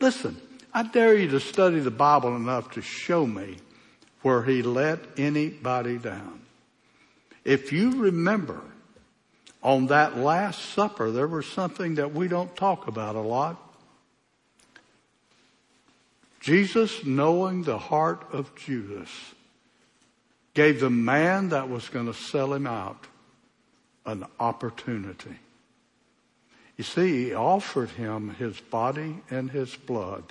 Listen, 0.00 0.40
I 0.72 0.82
dare 0.82 1.14
you 1.14 1.28
to 1.28 1.40
study 1.40 1.80
the 1.80 1.90
Bible 1.90 2.34
enough 2.34 2.72
to 2.72 2.82
show 2.82 3.26
me 3.26 3.56
where 4.22 4.42
he 4.42 4.62
let 4.62 4.98
anybody 5.16 5.98
down. 5.98 6.40
If 7.44 7.72
you 7.72 8.02
remember, 8.02 8.60
on 9.62 9.86
that 9.86 10.16
last 10.16 10.60
supper, 10.60 11.10
there 11.10 11.26
was 11.26 11.46
something 11.46 11.96
that 11.96 12.14
we 12.14 12.28
don't 12.28 12.54
talk 12.56 12.86
about 12.86 13.16
a 13.16 13.20
lot. 13.20 13.56
Jesus, 16.40 17.04
knowing 17.04 17.64
the 17.64 17.78
heart 17.78 18.24
of 18.32 18.54
Judas, 18.54 19.10
gave 20.54 20.80
the 20.80 20.90
man 20.90 21.48
that 21.48 21.68
was 21.68 21.88
going 21.88 22.06
to 22.06 22.14
sell 22.14 22.54
him 22.54 22.66
out 22.66 23.06
an 24.04 24.24
opportunity. 24.38 25.36
You 26.76 26.84
see, 26.84 27.24
he 27.24 27.34
offered 27.34 27.90
him 27.90 28.30
his 28.30 28.60
body 28.60 29.22
and 29.30 29.50
his 29.50 29.74
blood, 29.74 30.22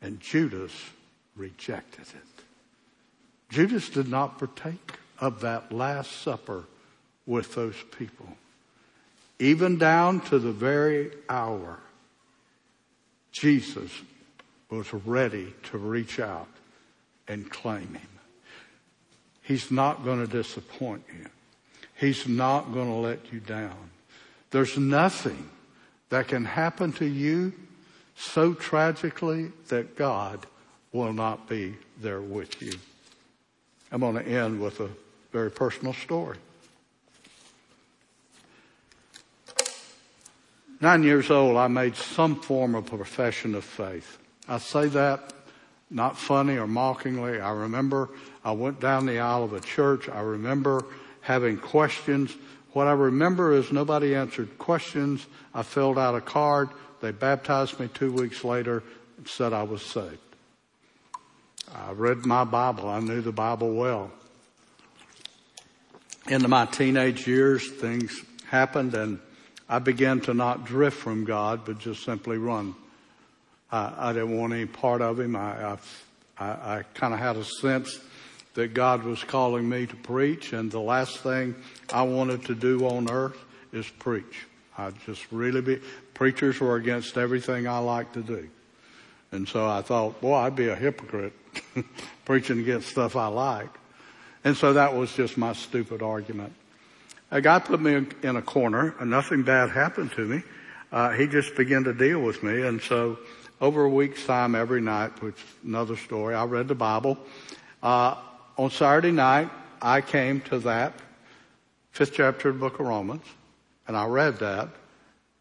and 0.00 0.20
Judas 0.20 0.72
rejected 1.34 2.02
it. 2.02 2.44
Judas 3.48 3.88
did 3.88 4.08
not 4.08 4.38
partake 4.38 4.92
of 5.18 5.40
that 5.40 5.72
Last 5.72 6.12
Supper 6.22 6.64
with 7.30 7.54
those 7.54 7.76
people, 7.96 8.26
even 9.38 9.78
down 9.78 10.18
to 10.18 10.36
the 10.36 10.50
very 10.50 11.12
hour. 11.28 11.78
Jesus 13.30 13.92
was 14.68 14.92
ready 14.92 15.54
to 15.62 15.78
reach 15.78 16.18
out 16.18 16.48
and 17.28 17.48
claim 17.48 17.94
him. 17.94 18.08
He's 19.42 19.70
not 19.70 20.04
going 20.04 20.26
to 20.26 20.26
disappoint 20.26 21.04
you. 21.16 21.26
He's 21.94 22.26
not 22.26 22.72
going 22.72 22.88
to 22.88 22.96
let 22.96 23.32
you 23.32 23.38
down. 23.38 23.90
There's 24.50 24.76
nothing 24.76 25.50
that 26.08 26.26
can 26.26 26.44
happen 26.44 26.92
to 26.94 27.06
you 27.06 27.52
so 28.16 28.54
tragically 28.54 29.52
that 29.68 29.94
God 29.94 30.44
will 30.92 31.12
not 31.12 31.48
be 31.48 31.76
there 32.00 32.20
with 32.20 32.60
you. 32.60 32.72
I'm 33.92 34.00
going 34.00 34.16
to 34.16 34.26
end 34.26 34.60
with 34.60 34.80
a 34.80 34.88
very 35.30 35.52
personal 35.52 35.94
story. 35.94 36.36
Nine 40.80 41.02
years 41.02 41.30
old, 41.30 41.58
I 41.58 41.68
made 41.68 41.94
some 41.94 42.40
form 42.40 42.74
of 42.74 42.86
profession 42.86 43.54
of 43.54 43.64
faith. 43.64 44.18
I 44.48 44.58
say 44.58 44.88
that 44.88 45.34
not 45.90 46.16
funny 46.16 46.56
or 46.56 46.66
mockingly. 46.66 47.40
I 47.40 47.50
remember 47.50 48.08
I 48.44 48.52
went 48.52 48.80
down 48.80 49.06
the 49.06 49.18
aisle 49.18 49.44
of 49.44 49.52
a 49.52 49.60
church. 49.60 50.08
I 50.08 50.20
remember 50.20 50.84
having 51.20 51.58
questions. 51.58 52.34
What 52.72 52.86
I 52.86 52.92
remember 52.92 53.52
is 53.52 53.72
nobody 53.72 54.14
answered 54.14 54.56
questions. 54.58 55.26
I 55.52 55.64
filled 55.64 55.98
out 55.98 56.14
a 56.14 56.20
card. 56.20 56.70
They 57.00 57.10
baptized 57.10 57.78
me 57.80 57.88
two 57.88 58.12
weeks 58.12 58.44
later 58.44 58.82
and 59.18 59.28
said 59.28 59.52
I 59.52 59.64
was 59.64 59.82
saved. 59.82 60.18
I 61.74 61.92
read 61.92 62.24
my 62.24 62.44
Bible. 62.44 62.88
I 62.88 63.00
knew 63.00 63.20
the 63.20 63.32
Bible 63.32 63.74
well. 63.74 64.10
Into 66.28 66.48
my 66.48 66.66
teenage 66.66 67.26
years, 67.26 67.68
things 67.68 68.24
happened 68.46 68.94
and 68.94 69.18
I 69.70 69.78
began 69.78 70.20
to 70.22 70.34
not 70.34 70.64
drift 70.64 70.96
from 70.96 71.24
God, 71.24 71.64
but 71.64 71.78
just 71.78 72.02
simply 72.02 72.38
run. 72.38 72.74
I, 73.70 74.10
I 74.10 74.12
didn't 74.12 74.36
want 74.36 74.52
any 74.52 74.66
part 74.66 75.00
of 75.00 75.20
Him. 75.20 75.36
I, 75.36 75.78
I, 76.36 76.44
I 76.44 76.84
kind 76.94 77.14
of 77.14 77.20
had 77.20 77.36
a 77.36 77.44
sense 77.44 78.00
that 78.54 78.74
God 78.74 79.04
was 79.04 79.22
calling 79.22 79.68
me 79.68 79.86
to 79.86 79.94
preach, 79.94 80.52
and 80.52 80.72
the 80.72 80.80
last 80.80 81.18
thing 81.18 81.54
I 81.92 82.02
wanted 82.02 82.46
to 82.46 82.56
do 82.56 82.84
on 82.84 83.08
earth 83.08 83.38
is 83.72 83.88
preach. 83.88 84.44
I 84.76 84.90
just 85.06 85.24
really 85.30 85.60
be, 85.60 85.80
preachers 86.14 86.58
were 86.58 86.74
against 86.74 87.16
everything 87.16 87.68
I 87.68 87.78
like 87.78 88.12
to 88.14 88.22
do. 88.22 88.48
And 89.30 89.48
so 89.48 89.68
I 89.68 89.82
thought, 89.82 90.20
boy, 90.20 90.34
I'd 90.34 90.56
be 90.56 90.68
a 90.68 90.74
hypocrite 90.74 91.32
preaching 92.24 92.58
against 92.58 92.88
stuff 92.88 93.14
I 93.14 93.28
like. 93.28 93.70
And 94.42 94.56
so 94.56 94.72
that 94.72 94.96
was 94.96 95.12
just 95.12 95.38
my 95.38 95.52
stupid 95.52 96.02
argument. 96.02 96.54
A 97.30 97.40
God 97.40 97.64
put 97.64 97.80
me 97.80 98.06
in 98.22 98.36
a 98.36 98.42
corner 98.42 98.94
and 98.98 99.10
nothing 99.10 99.42
bad 99.42 99.70
happened 99.70 100.12
to 100.12 100.26
me. 100.26 100.42
Uh, 100.90 101.10
he 101.10 101.26
just 101.26 101.54
began 101.54 101.84
to 101.84 101.94
deal 101.94 102.20
with 102.20 102.42
me. 102.42 102.62
And 102.62 102.80
so 102.80 103.18
over 103.60 103.84
a 103.84 103.88
week's 103.88 104.26
time 104.26 104.54
every 104.54 104.80
night, 104.80 105.22
which 105.22 105.36
is 105.36 105.44
another 105.64 105.96
story, 105.96 106.34
I 106.34 106.44
read 106.44 106.66
the 106.66 106.74
Bible. 106.74 107.18
Uh, 107.82 108.16
on 108.56 108.70
Saturday 108.70 109.12
night, 109.12 109.48
I 109.80 110.00
came 110.00 110.40
to 110.42 110.58
that 110.60 110.94
fifth 111.92 112.12
chapter 112.14 112.48
of 112.48 112.56
the 112.56 112.60
book 112.60 112.80
of 112.80 112.86
Romans 112.86 113.24
and 113.86 113.96
I 113.96 114.06
read 114.06 114.38
that 114.40 114.68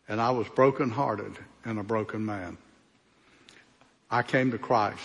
and 0.07 0.21
I 0.21 0.29
was 0.31 0.47
brokenhearted 0.49 1.37
and 1.65 1.79
a 1.79 1.83
broken 1.83 2.25
man. 2.25 2.57
I 4.11 4.21
came 4.21 4.51
to 4.51 4.57
Christ. 4.57 5.03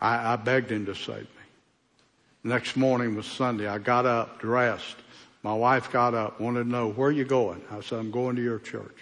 I, 0.00 0.32
I 0.32 0.36
begged 0.36 0.70
him 0.70 0.86
to 0.86 0.94
save 0.94 1.22
me. 1.22 1.41
Next 2.44 2.76
morning 2.76 3.14
was 3.14 3.26
Sunday. 3.26 3.68
I 3.68 3.78
got 3.78 4.04
up, 4.04 4.40
dressed. 4.40 4.96
My 5.42 5.54
wife 5.54 5.90
got 5.92 6.14
up, 6.14 6.40
wanted 6.40 6.64
to 6.64 6.68
know, 6.68 6.90
where 6.90 7.08
are 7.08 7.12
you 7.12 7.24
going? 7.24 7.62
I 7.70 7.80
said, 7.80 7.98
I'm 7.98 8.10
going 8.10 8.36
to 8.36 8.42
your 8.42 8.58
church. 8.58 8.96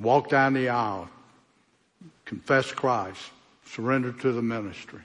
Walked 0.00 0.30
down 0.30 0.54
the 0.54 0.68
aisle, 0.68 1.08
confessed 2.24 2.76
Christ, 2.76 3.20
surrendered 3.66 4.20
to 4.20 4.32
the 4.32 4.42
ministry. 4.42 5.00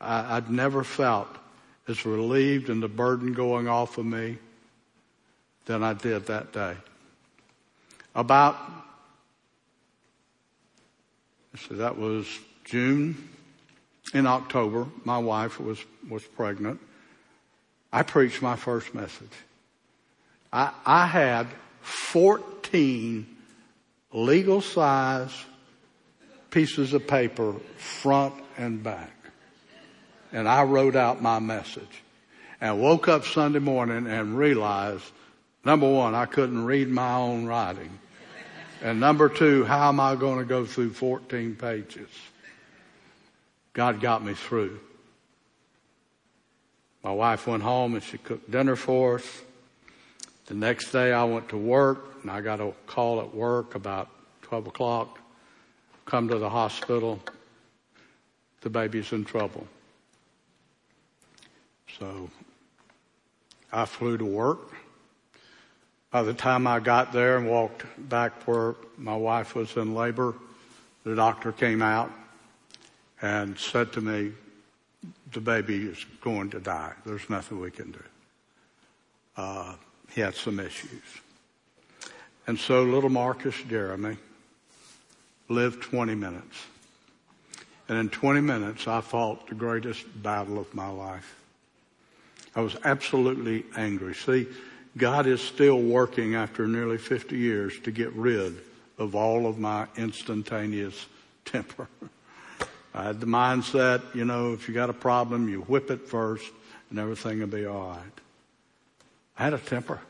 I, 0.00 0.36
I'd 0.36 0.50
never 0.50 0.84
felt 0.84 1.28
as 1.88 2.04
relieved 2.04 2.68
and 2.68 2.82
the 2.82 2.88
burden 2.88 3.32
going 3.32 3.68
off 3.68 3.98
of 3.98 4.06
me 4.06 4.38
than 5.66 5.82
I 5.82 5.94
did 5.94 6.26
that 6.26 6.52
day. 6.52 6.76
About, 8.14 8.56
so 11.68 11.74
that 11.74 11.98
was 11.98 12.26
June. 12.64 13.28
In 14.14 14.26
October, 14.26 14.86
my 15.04 15.18
wife 15.18 15.58
was, 15.60 15.78
was 16.08 16.24
pregnant. 16.24 16.80
I 17.92 18.02
preached 18.02 18.42
my 18.42 18.56
first 18.56 18.94
message. 18.94 19.32
I, 20.52 20.70
I 20.84 21.06
had 21.06 21.48
14 21.80 23.26
legal 24.12 24.60
size 24.60 25.32
pieces 26.50 26.92
of 26.92 27.06
paper 27.06 27.54
front 27.76 28.34
and 28.56 28.82
back. 28.82 29.12
And 30.32 30.48
I 30.48 30.62
wrote 30.62 30.96
out 30.96 31.20
my 31.20 31.38
message 31.38 32.02
and 32.60 32.80
woke 32.80 33.08
up 33.08 33.24
Sunday 33.24 33.58
morning 33.58 34.06
and 34.06 34.38
realized 34.38 35.04
number 35.64 35.90
one, 35.90 36.14
I 36.14 36.26
couldn't 36.26 36.64
read 36.64 36.88
my 36.88 37.14
own 37.14 37.46
writing. 37.46 37.98
And 38.82 39.00
number 39.00 39.28
two, 39.28 39.64
how 39.64 39.88
am 39.88 40.00
I 40.00 40.14
going 40.14 40.38
to 40.38 40.44
go 40.44 40.64
through 40.64 40.92
14 40.92 41.56
pages? 41.56 42.08
God 43.76 44.00
got 44.00 44.24
me 44.24 44.32
through. 44.32 44.80
My 47.04 47.12
wife 47.12 47.46
went 47.46 47.62
home 47.62 47.92
and 47.92 48.02
she 48.02 48.16
cooked 48.16 48.50
dinner 48.50 48.74
for 48.74 49.16
us. 49.16 49.42
The 50.46 50.54
next 50.54 50.92
day 50.92 51.12
I 51.12 51.24
went 51.24 51.50
to 51.50 51.58
work 51.58 52.16
and 52.22 52.30
I 52.30 52.40
got 52.40 52.58
a 52.58 52.72
call 52.86 53.20
at 53.20 53.34
work 53.34 53.74
about 53.74 54.08
12 54.40 54.68
o'clock. 54.68 55.18
Come 56.06 56.26
to 56.28 56.38
the 56.38 56.48
hospital. 56.48 57.20
The 58.62 58.70
baby's 58.70 59.12
in 59.12 59.26
trouble. 59.26 59.66
So 61.98 62.30
I 63.70 63.84
flew 63.84 64.16
to 64.16 64.24
work. 64.24 64.72
By 66.10 66.22
the 66.22 66.32
time 66.32 66.66
I 66.66 66.80
got 66.80 67.12
there 67.12 67.36
and 67.36 67.46
walked 67.46 67.84
back 68.08 68.48
where 68.48 68.74
my 68.96 69.16
wife 69.16 69.54
was 69.54 69.76
in 69.76 69.94
labor, 69.94 70.34
the 71.04 71.14
doctor 71.14 71.52
came 71.52 71.82
out 71.82 72.10
and 73.22 73.58
said 73.58 73.92
to 73.92 74.00
me, 74.00 74.32
the 75.32 75.40
baby 75.40 75.86
is 75.86 76.04
going 76.20 76.50
to 76.50 76.60
die. 76.60 76.92
There's 77.04 77.28
nothing 77.30 77.60
we 77.60 77.70
can 77.70 77.92
do. 77.92 78.02
Uh, 79.36 79.74
he 80.10 80.20
had 80.20 80.34
some 80.34 80.58
issues. 80.60 81.02
And 82.46 82.58
so 82.58 82.82
little 82.82 83.10
Marcus 83.10 83.54
Jeremy 83.68 84.16
lived 85.48 85.82
20 85.82 86.14
minutes. 86.14 86.56
And 87.88 87.98
in 87.98 88.08
20 88.08 88.40
minutes, 88.40 88.88
I 88.88 89.00
fought 89.00 89.48
the 89.48 89.54
greatest 89.54 90.04
battle 90.22 90.58
of 90.58 90.72
my 90.74 90.88
life. 90.88 91.36
I 92.54 92.60
was 92.60 92.76
absolutely 92.84 93.64
angry. 93.76 94.14
See, 94.14 94.46
God 94.96 95.26
is 95.26 95.40
still 95.40 95.80
working 95.80 96.34
after 96.34 96.66
nearly 96.66 96.98
50 96.98 97.36
years 97.36 97.78
to 97.80 97.90
get 97.90 98.12
rid 98.14 98.56
of 98.98 99.14
all 99.14 99.46
of 99.46 99.58
my 99.58 99.86
instantaneous 99.96 101.06
temper. 101.44 101.88
I 102.96 103.02
had 103.02 103.20
the 103.20 103.26
mindset, 103.26 104.14
you 104.14 104.24
know, 104.24 104.54
if 104.54 104.68
you 104.68 104.74
got 104.74 104.88
a 104.88 104.94
problem, 104.94 105.50
you 105.50 105.60
whip 105.62 105.90
it 105.90 106.08
first 106.08 106.50
and 106.88 106.98
everything 106.98 107.40
will 107.40 107.46
be 107.46 107.66
all 107.66 107.90
right. 107.90 108.20
I 109.38 109.44
had 109.44 109.52
a 109.52 109.58
temper. 109.58 110.00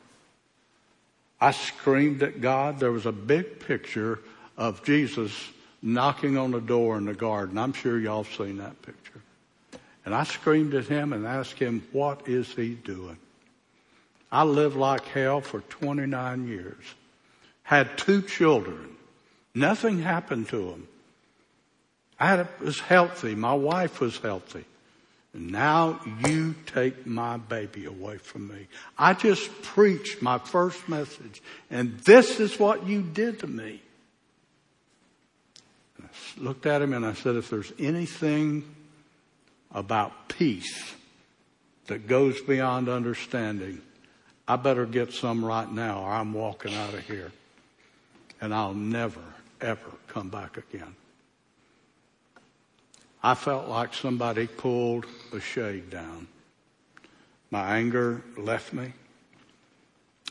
I 1.40 1.50
screamed 1.50 2.22
at 2.22 2.40
God. 2.40 2.78
There 2.78 2.92
was 2.92 3.04
a 3.04 3.12
big 3.12 3.58
picture 3.58 4.20
of 4.56 4.84
Jesus 4.84 5.32
knocking 5.82 6.38
on 6.38 6.52
the 6.52 6.60
door 6.60 6.96
in 6.96 7.06
the 7.06 7.14
garden. 7.14 7.58
I'm 7.58 7.72
sure 7.72 7.98
y'all 7.98 8.22
have 8.22 8.32
seen 8.34 8.58
that 8.58 8.80
picture. 8.82 9.20
And 10.04 10.14
I 10.14 10.22
screamed 10.22 10.72
at 10.74 10.86
him 10.86 11.12
and 11.12 11.26
asked 11.26 11.58
him, 11.58 11.86
what 11.90 12.28
is 12.28 12.54
he 12.54 12.74
doing? 12.74 13.18
I 14.30 14.44
lived 14.44 14.76
like 14.76 15.04
hell 15.06 15.40
for 15.40 15.60
29 15.60 16.46
years. 16.46 16.84
Had 17.64 17.98
two 17.98 18.22
children. 18.22 18.96
Nothing 19.56 20.00
happened 20.00 20.48
to 20.50 20.70
them. 20.70 20.88
I 22.18 22.46
was 22.60 22.80
healthy. 22.80 23.34
My 23.34 23.54
wife 23.54 24.00
was 24.00 24.18
healthy. 24.18 24.64
And 25.34 25.52
now 25.52 26.00
you 26.26 26.54
take 26.64 27.06
my 27.06 27.36
baby 27.36 27.84
away 27.84 28.16
from 28.16 28.48
me. 28.48 28.68
I 28.96 29.12
just 29.12 29.50
preached 29.62 30.22
my 30.22 30.38
first 30.38 30.88
message 30.88 31.42
and 31.70 31.98
this 32.00 32.40
is 32.40 32.58
what 32.58 32.86
you 32.86 33.02
did 33.02 33.40
to 33.40 33.46
me. 33.46 33.82
I 36.02 36.06
looked 36.38 36.64
at 36.64 36.80
him 36.80 36.94
and 36.94 37.04
I 37.04 37.12
said, 37.12 37.36
if 37.36 37.50
there's 37.50 37.72
anything 37.78 38.64
about 39.72 40.28
peace 40.28 40.94
that 41.88 42.06
goes 42.06 42.40
beyond 42.40 42.88
understanding, 42.88 43.82
I 44.48 44.56
better 44.56 44.86
get 44.86 45.12
some 45.12 45.44
right 45.44 45.70
now 45.70 46.02
or 46.02 46.08
I'm 46.08 46.32
walking 46.32 46.72
out 46.72 46.94
of 46.94 47.00
here. 47.00 47.30
And 48.40 48.54
I'll 48.54 48.74
never, 48.74 49.22
ever 49.60 49.90
come 50.08 50.30
back 50.30 50.56
again. 50.56 50.94
I 53.22 53.34
felt 53.34 53.68
like 53.68 53.94
somebody 53.94 54.46
pulled 54.46 55.06
a 55.32 55.40
shade 55.40 55.90
down. 55.90 56.28
My 57.50 57.76
anger 57.76 58.22
left 58.36 58.72
me. 58.72 58.92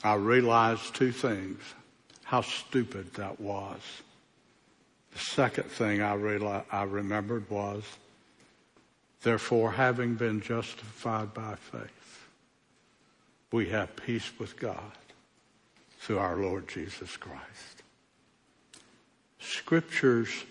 I 0.03 0.15
realized 0.15 0.93
two 0.93 1.11
things. 1.11 1.59
How 2.23 2.41
stupid 2.41 3.13
that 3.15 3.39
was. 3.39 3.79
The 5.13 5.19
second 5.19 5.65
thing 5.65 6.01
I 6.01 6.13
realized, 6.15 6.65
I 6.71 6.83
remembered 6.83 7.49
was, 7.49 7.83
therefore, 9.21 9.71
having 9.71 10.15
been 10.15 10.41
justified 10.41 11.33
by 11.33 11.55
faith, 11.55 12.27
we 13.51 13.69
have 13.69 13.95
peace 13.95 14.29
with 14.37 14.59
God 14.59 14.91
through 15.99 16.19
our 16.19 16.35
Lord 16.35 16.67
Jesus 16.67 17.15
Christ. 17.17 17.83
Scriptures 19.39 20.43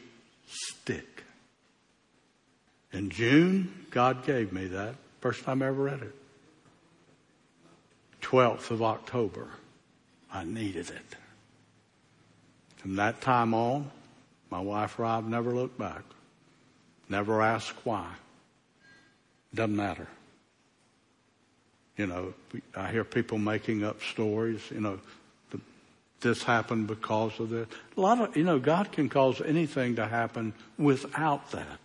stick. 0.47 1.14
In 2.95 3.11
June, 3.11 3.87
God 3.91 4.25
gave 4.25 4.53
me 4.53 4.67
that. 4.69 4.95
First 5.21 5.45
time 5.45 5.63
I 5.63 5.67
ever 5.67 5.83
read 5.83 6.01
it. 6.01 6.15
12th 8.23 8.71
of 8.71 8.83
October, 8.83 9.49
I 10.33 10.45
needed 10.45 10.89
it. 10.91 11.17
From 12.77 12.97
that 12.97 13.21
time 13.21 13.53
on, 13.53 13.91
my 14.49 14.61
wife 14.61 14.99
Rob 14.99 15.27
never 15.27 15.51
looked 15.53 15.77
back. 15.77 16.03
Never 17.09 17.43
asked 17.43 17.75
why. 17.85 18.07
Doesn't 19.53 19.75
matter. 19.75 20.07
You 21.97 22.07
know, 22.07 22.35
I 22.77 22.91
hear 22.91 23.05
people 23.05 23.39
making 23.39 23.85
up 23.85 24.03
stories, 24.03 24.61
you 24.71 24.81
know, 24.81 25.01
this 26.21 26.43
happened 26.43 26.87
because 26.87 27.39
of 27.39 27.51
this. 27.51 27.69
A 27.97 28.01
lot 28.01 28.21
of, 28.21 28.37
you 28.37 28.45
know, 28.45 28.59
God 28.59 28.91
can 28.93 29.09
cause 29.09 29.43
anything 29.43 29.97
to 29.97 30.07
happen 30.07 30.55
without 30.79 31.51
that. 31.51 31.79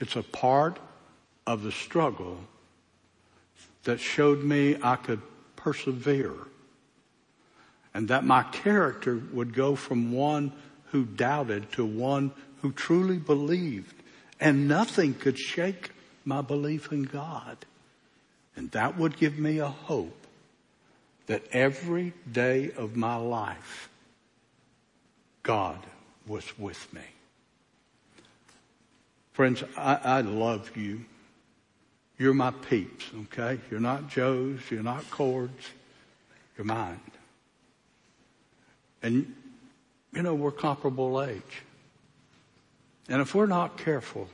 It's 0.00 0.16
a 0.16 0.22
part 0.22 0.78
of 1.46 1.62
the 1.62 1.72
struggle 1.72 2.38
that 3.84 4.00
showed 4.00 4.42
me 4.42 4.76
I 4.82 4.96
could 4.96 5.22
persevere 5.56 6.34
and 7.94 8.08
that 8.08 8.24
my 8.24 8.42
character 8.44 9.20
would 9.32 9.54
go 9.54 9.74
from 9.74 10.12
one 10.12 10.52
who 10.90 11.04
doubted 11.04 11.72
to 11.72 11.84
one 11.84 12.32
who 12.60 12.72
truly 12.72 13.16
believed 13.16 13.94
and 14.40 14.68
nothing 14.68 15.14
could 15.14 15.38
shake 15.38 15.90
my 16.24 16.42
belief 16.42 16.92
in 16.92 17.02
God. 17.04 17.56
And 18.54 18.70
that 18.72 18.96
would 18.96 19.16
give 19.16 19.38
me 19.38 19.58
a 19.58 19.68
hope 19.68 20.26
that 21.26 21.42
every 21.52 22.12
day 22.30 22.70
of 22.76 22.96
my 22.96 23.16
life, 23.16 23.88
God 25.42 25.78
was 26.26 26.58
with 26.58 26.92
me. 26.92 27.02
Friends, 29.38 29.62
I, 29.76 30.00
I 30.02 30.20
love 30.22 30.76
you. 30.76 31.04
You're 32.18 32.34
my 32.34 32.50
peeps, 32.50 33.04
okay? 33.22 33.60
You're 33.70 33.78
not 33.78 34.08
Joe's, 34.08 34.58
you're 34.68 34.82
not 34.82 35.08
Cord's, 35.12 35.70
you're 36.56 36.64
mine. 36.64 36.98
And, 39.00 39.32
you 40.12 40.22
know, 40.22 40.34
we're 40.34 40.50
comparable 40.50 41.22
age. 41.22 41.62
And 43.08 43.22
if 43.22 43.32
we're 43.32 43.46
not 43.46 43.78
careful, 43.78 44.28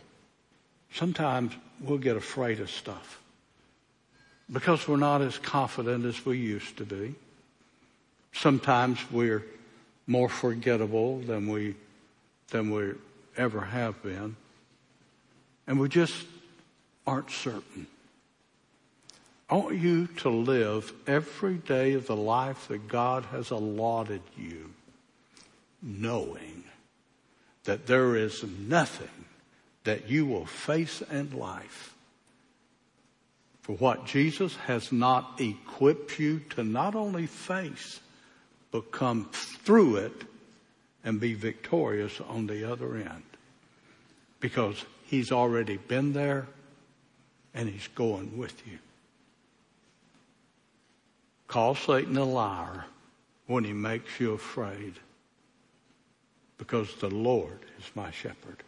sometimes 0.94 1.52
we'll 1.82 1.98
get 1.98 2.16
afraid 2.16 2.60
of 2.60 2.70
stuff 2.70 3.20
because 4.50 4.88
we're 4.88 4.96
not 4.96 5.20
as 5.20 5.36
confident 5.36 6.06
as 6.06 6.24
we 6.24 6.38
used 6.38 6.78
to 6.78 6.86
be. 6.86 7.14
Sometimes 8.32 8.98
we're 9.10 9.44
more 10.06 10.30
forgettable 10.30 11.18
than 11.18 11.46
we, 11.46 11.74
than 12.48 12.70
we 12.70 12.92
ever 13.36 13.60
have 13.60 14.02
been. 14.02 14.36
And 15.66 15.80
we 15.80 15.88
just 15.88 16.26
aren't 17.06 17.30
certain. 17.30 17.86
I 19.48 19.56
want 19.56 19.76
you 19.76 20.06
to 20.18 20.30
live 20.30 20.92
every 21.06 21.54
day 21.54 21.92
of 21.92 22.06
the 22.06 22.16
life 22.16 22.68
that 22.68 22.88
God 22.88 23.24
has 23.26 23.50
allotted 23.50 24.22
you, 24.36 24.70
knowing 25.82 26.64
that 27.64 27.86
there 27.86 28.16
is 28.16 28.42
nothing 28.42 29.08
that 29.84 30.08
you 30.08 30.26
will 30.26 30.46
face 30.46 31.02
in 31.02 31.38
life 31.38 31.94
for 33.64 33.72
what 33.76 34.04
Jesus 34.04 34.56
has 34.66 34.92
not 34.92 35.40
equipped 35.40 36.18
you 36.18 36.40
to 36.50 36.62
not 36.62 36.94
only 36.94 37.26
face, 37.26 38.00
but 38.70 38.92
come 38.92 39.28
through 39.32 39.96
it 39.96 40.24
and 41.02 41.18
be 41.18 41.32
victorious 41.32 42.20
on 42.20 42.46
the 42.46 42.70
other 42.70 42.96
end. 42.96 43.22
Because 44.40 44.84
he's 45.04 45.32
already 45.32 45.76
been 45.76 46.12
there 46.12 46.46
and 47.54 47.68
he's 47.68 47.88
going 47.88 48.36
with 48.36 48.66
you. 48.66 48.78
Call 51.46 51.74
Satan 51.74 52.16
a 52.16 52.24
liar 52.24 52.86
when 53.46 53.64
he 53.64 53.72
makes 53.72 54.18
you 54.18 54.32
afraid 54.32 54.94
because 56.58 56.94
the 56.96 57.10
Lord 57.10 57.58
is 57.78 57.84
my 57.94 58.10
shepherd 58.10 58.62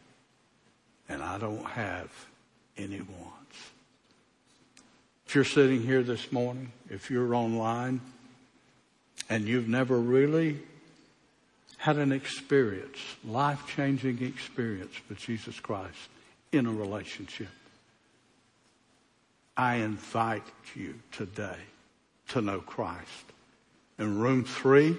and 1.08 1.22
I 1.22 1.38
don't 1.38 1.64
have 1.64 2.10
any 2.76 3.00
wants. 3.00 3.56
If 5.26 5.34
you're 5.34 5.44
sitting 5.44 5.82
here 5.82 6.02
this 6.02 6.30
morning, 6.30 6.70
if 6.90 7.10
you're 7.10 7.34
online 7.34 8.00
and 9.28 9.48
you've 9.48 9.68
never 9.68 9.98
really 9.98 10.60
had 11.78 11.96
an 11.96 12.12
experience, 12.12 12.98
life 13.24 13.66
changing 13.74 14.22
experience 14.22 14.92
with 15.08 15.18
Jesus 15.18 15.58
Christ 15.58 16.08
in 16.52 16.66
a 16.66 16.72
relationship, 16.72 17.48
I 19.56 19.76
invite 19.76 20.44
you 20.74 20.94
today 21.12 21.56
to 22.28 22.40
know 22.42 22.60
Christ. 22.60 23.24
In 23.98 24.18
room 24.18 24.44
three, 24.44 24.96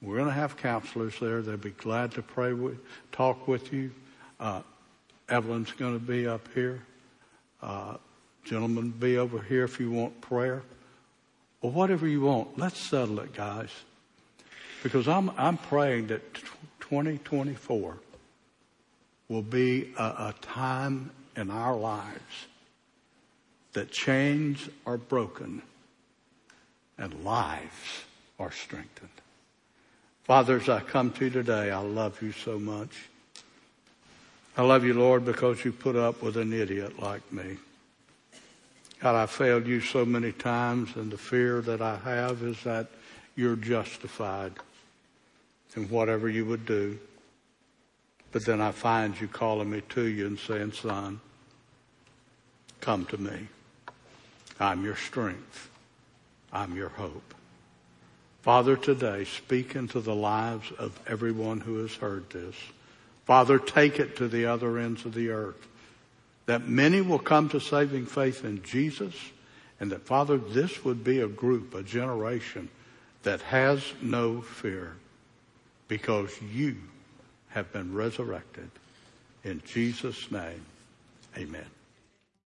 we're 0.00 0.16
going 0.16 0.28
to 0.28 0.34
have 0.34 0.56
counselors 0.56 1.18
there. 1.20 1.42
They'll 1.42 1.56
be 1.56 1.70
glad 1.70 2.12
to 2.12 2.22
pray 2.22 2.52
with, 2.52 2.78
talk 3.10 3.48
with 3.48 3.72
you. 3.72 3.90
Uh, 4.38 4.62
Evelyn's 5.28 5.72
going 5.72 5.94
to 5.94 6.04
be 6.04 6.26
up 6.26 6.48
here. 6.54 6.82
Uh, 7.62 7.96
gentlemen, 8.44 8.90
be 8.90 9.18
over 9.18 9.40
here 9.40 9.64
if 9.64 9.80
you 9.80 9.90
want 9.90 10.20
prayer. 10.20 10.62
Or 11.60 11.70
whatever 11.70 12.06
you 12.08 12.22
want. 12.22 12.58
Let's 12.58 12.80
settle 12.80 13.20
it, 13.20 13.32
guys. 13.32 13.70
Because 14.82 15.06
I'm, 15.06 15.30
I'm 15.38 15.56
praying 15.56 16.08
that 16.08 16.34
2024 16.80 17.96
will 19.32 19.40
be 19.40 19.88
a, 19.96 20.02
a 20.02 20.34
time 20.42 21.10
in 21.36 21.50
our 21.50 21.74
lives 21.74 22.46
that 23.72 23.90
chains 23.90 24.68
are 24.84 24.98
broken 24.98 25.62
and 26.98 27.24
lives 27.24 28.04
are 28.38 28.52
strengthened. 28.52 29.08
Fathers, 30.24 30.68
I 30.68 30.80
come 30.80 31.12
to 31.12 31.24
you 31.24 31.30
today, 31.30 31.70
I 31.70 31.78
love 31.78 32.20
you 32.20 32.32
so 32.32 32.58
much. 32.58 33.08
I 34.54 34.62
love 34.64 34.84
you, 34.84 34.92
Lord, 34.92 35.24
because 35.24 35.64
you 35.64 35.72
put 35.72 35.96
up 35.96 36.22
with 36.22 36.36
an 36.36 36.52
idiot 36.52 37.00
like 37.00 37.32
me. 37.32 37.56
God, 39.00 39.14
I 39.14 39.24
failed 39.24 39.66
you 39.66 39.80
so 39.80 40.04
many 40.04 40.32
times, 40.32 40.94
and 40.94 41.10
the 41.10 41.16
fear 41.16 41.62
that 41.62 41.80
I 41.80 41.96
have 42.04 42.42
is 42.42 42.62
that 42.64 42.88
you're 43.34 43.56
justified 43.56 44.52
in 45.74 45.88
whatever 45.88 46.28
you 46.28 46.44
would 46.44 46.66
do. 46.66 46.98
But 48.32 48.46
then 48.46 48.60
I 48.60 48.72
find 48.72 49.18
you 49.20 49.28
calling 49.28 49.70
me 49.70 49.82
to 49.90 50.02
you 50.02 50.26
and 50.26 50.38
saying, 50.38 50.72
son, 50.72 51.20
come 52.80 53.04
to 53.06 53.18
me. 53.18 53.48
I'm 54.58 54.84
your 54.84 54.96
strength. 54.96 55.70
I'm 56.52 56.74
your 56.74 56.88
hope. 56.88 57.34
Father, 58.40 58.76
today 58.76 59.24
speak 59.24 59.76
into 59.76 60.00
the 60.00 60.14
lives 60.14 60.72
of 60.78 60.98
everyone 61.06 61.60
who 61.60 61.78
has 61.82 61.94
heard 61.94 62.28
this. 62.30 62.56
Father, 63.24 63.58
take 63.58 64.00
it 64.00 64.16
to 64.16 64.26
the 64.26 64.46
other 64.46 64.78
ends 64.78 65.04
of 65.04 65.14
the 65.14 65.30
earth. 65.30 65.68
That 66.46 66.66
many 66.66 67.00
will 67.00 67.20
come 67.20 67.48
to 67.50 67.60
saving 67.60 68.06
faith 68.06 68.44
in 68.44 68.62
Jesus 68.62 69.14
and 69.78 69.90
that 69.90 70.06
Father, 70.06 70.38
this 70.38 70.84
would 70.84 71.02
be 71.02 71.20
a 71.20 71.28
group, 71.28 71.74
a 71.74 71.82
generation 71.82 72.68
that 73.24 73.40
has 73.42 73.82
no 74.00 74.40
fear 74.40 74.94
because 75.88 76.30
you 76.52 76.76
have 77.54 77.72
been 77.72 77.94
resurrected. 77.94 78.70
In 79.44 79.62
Jesus' 79.66 80.30
name, 80.30 80.64
amen. 81.36 81.66